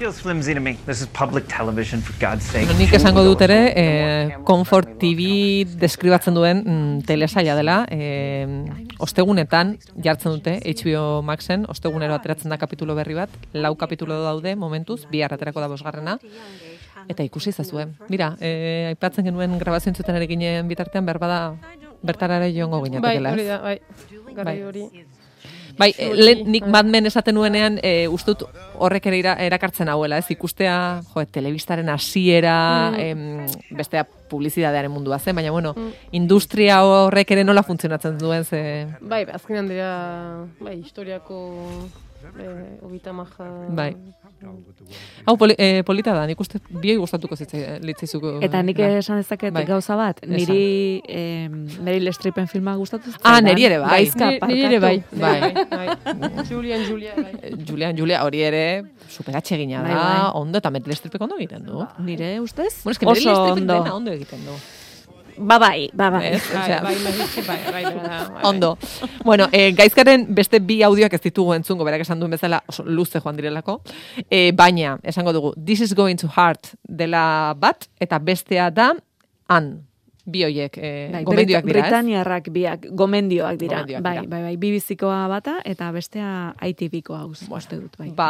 [0.01, 0.79] Feels flimsy to me.
[0.87, 2.65] This is public television, for God's sake.
[2.73, 5.27] Nik esango dut ere, eh, Comfort TV
[5.77, 8.47] deskribatzen duen mm, telesaila dela, eh,
[8.97, 15.03] ostegunetan jartzen dute HBO Maxen, ostegunero ateratzen da kapitulo berri bat, lau kapitulo daude momentuz,
[15.11, 16.17] bi aterako da bosgarrena,
[17.05, 17.85] eta ikusi zazue.
[18.09, 21.43] Mira, eh, aipatzen genuen grabazioen zuten ere ginen bitartean, berbada
[22.01, 23.79] bertara ere joango Bai, ginetekela, hori da, bai.
[24.33, 24.61] Bai.
[24.65, 24.89] hori.
[24.89, 25.10] Bai,
[25.97, 28.43] eh, lehen nik Mad Men esaten nuenean, e, ustut
[28.77, 30.29] horrek ere erakartzen hauela, ez?
[30.31, 32.99] Ikustea, jo, telebistaren hasiera, Mm.
[32.99, 35.75] em, bestea publizidadearen mundua zen, baina bueno,
[36.11, 38.87] industria horrek ere nola funtzionatzen duen, ze...
[39.01, 41.41] Bai, azkenean dira, bai, historiako
[42.39, 43.45] eh, ogita maja...
[43.69, 43.95] Bai.
[45.25, 48.39] Hau, poli, eh, polita da, nik uste bioi gustatuko zitzai- litzaizuko.
[48.41, 48.87] Eta nik da.
[48.97, 49.65] esan dezaket Bai.
[49.69, 51.47] gauza bat, niri eh,
[51.85, 53.89] Meryl Streepen filma gustatu Ah, niri ere bai.
[53.99, 55.03] Gaizka, Ni- niri ere bai.
[55.11, 55.39] Bai.
[55.69, 56.45] Bai, bai.
[56.49, 57.35] Julian, Julia, bai.
[57.41, 58.63] Eh, Julian, Julia, hori ere
[59.07, 60.31] superatxegina da, Bai, bai.
[60.41, 61.85] ondo, eta Meryl Streepek ondo egiten du.
[61.99, 62.81] Nire ustez?
[62.83, 63.73] Bueno, es que Meryl Streepek ondo.
[63.83, 64.57] dena ondo egiten du.
[65.37, 66.23] Ba bai, ba bai.
[66.33, 66.41] Ez?
[66.53, 67.13] Bai, bai, bai,
[67.47, 68.77] bai, bai, bera da, bai, Ondo.
[69.23, 73.19] Bueno, eh, gaizkaren beste bi audioak ez ditugu entzungo, berak esan duen bezala oso luze
[73.19, 73.81] joan direlako.
[74.29, 78.91] Eh, baina, esango dugu, This is going to heart dela bat, eta bestea da,
[79.47, 79.71] han.
[80.31, 81.81] Bi hoiek, eh, Bai, gomendioak dira?
[81.83, 83.81] Britaniarrak biak, gomendioak dira.
[83.81, 84.29] Gomendioak bai, dira.
[84.31, 87.97] bai, bai, BBC-koa bata eta bestea ITV-koa uste dut.
[87.99, 88.29] Bai, Ba,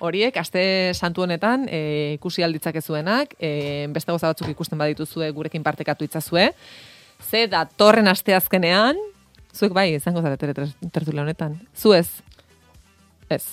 [0.00, 0.64] horiek, aste
[0.94, 6.50] santu honetan, e, ikusi alditzakezuenak, e, beste gauza batzuk ikusten badituzue gurekin partekatu itzazue.
[7.20, 8.96] Ze datorren asteazkenean,
[9.54, 11.60] zuek bai, izango zarete ter- tertulia honetan.
[11.76, 12.08] Zu ez?
[13.28, 13.44] Ez.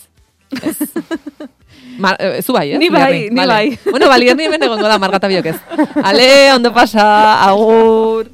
[0.63, 0.77] Ez.
[2.01, 2.79] Mar, eh, zu bai, ez?
[2.81, 3.53] Ni bai, ni Vale.
[3.53, 3.79] bai.
[3.93, 5.57] Bueno, balierni hemen egongo da, margata biok ez.
[6.01, 7.05] Ale, ondo pasa,
[7.45, 8.25] agur.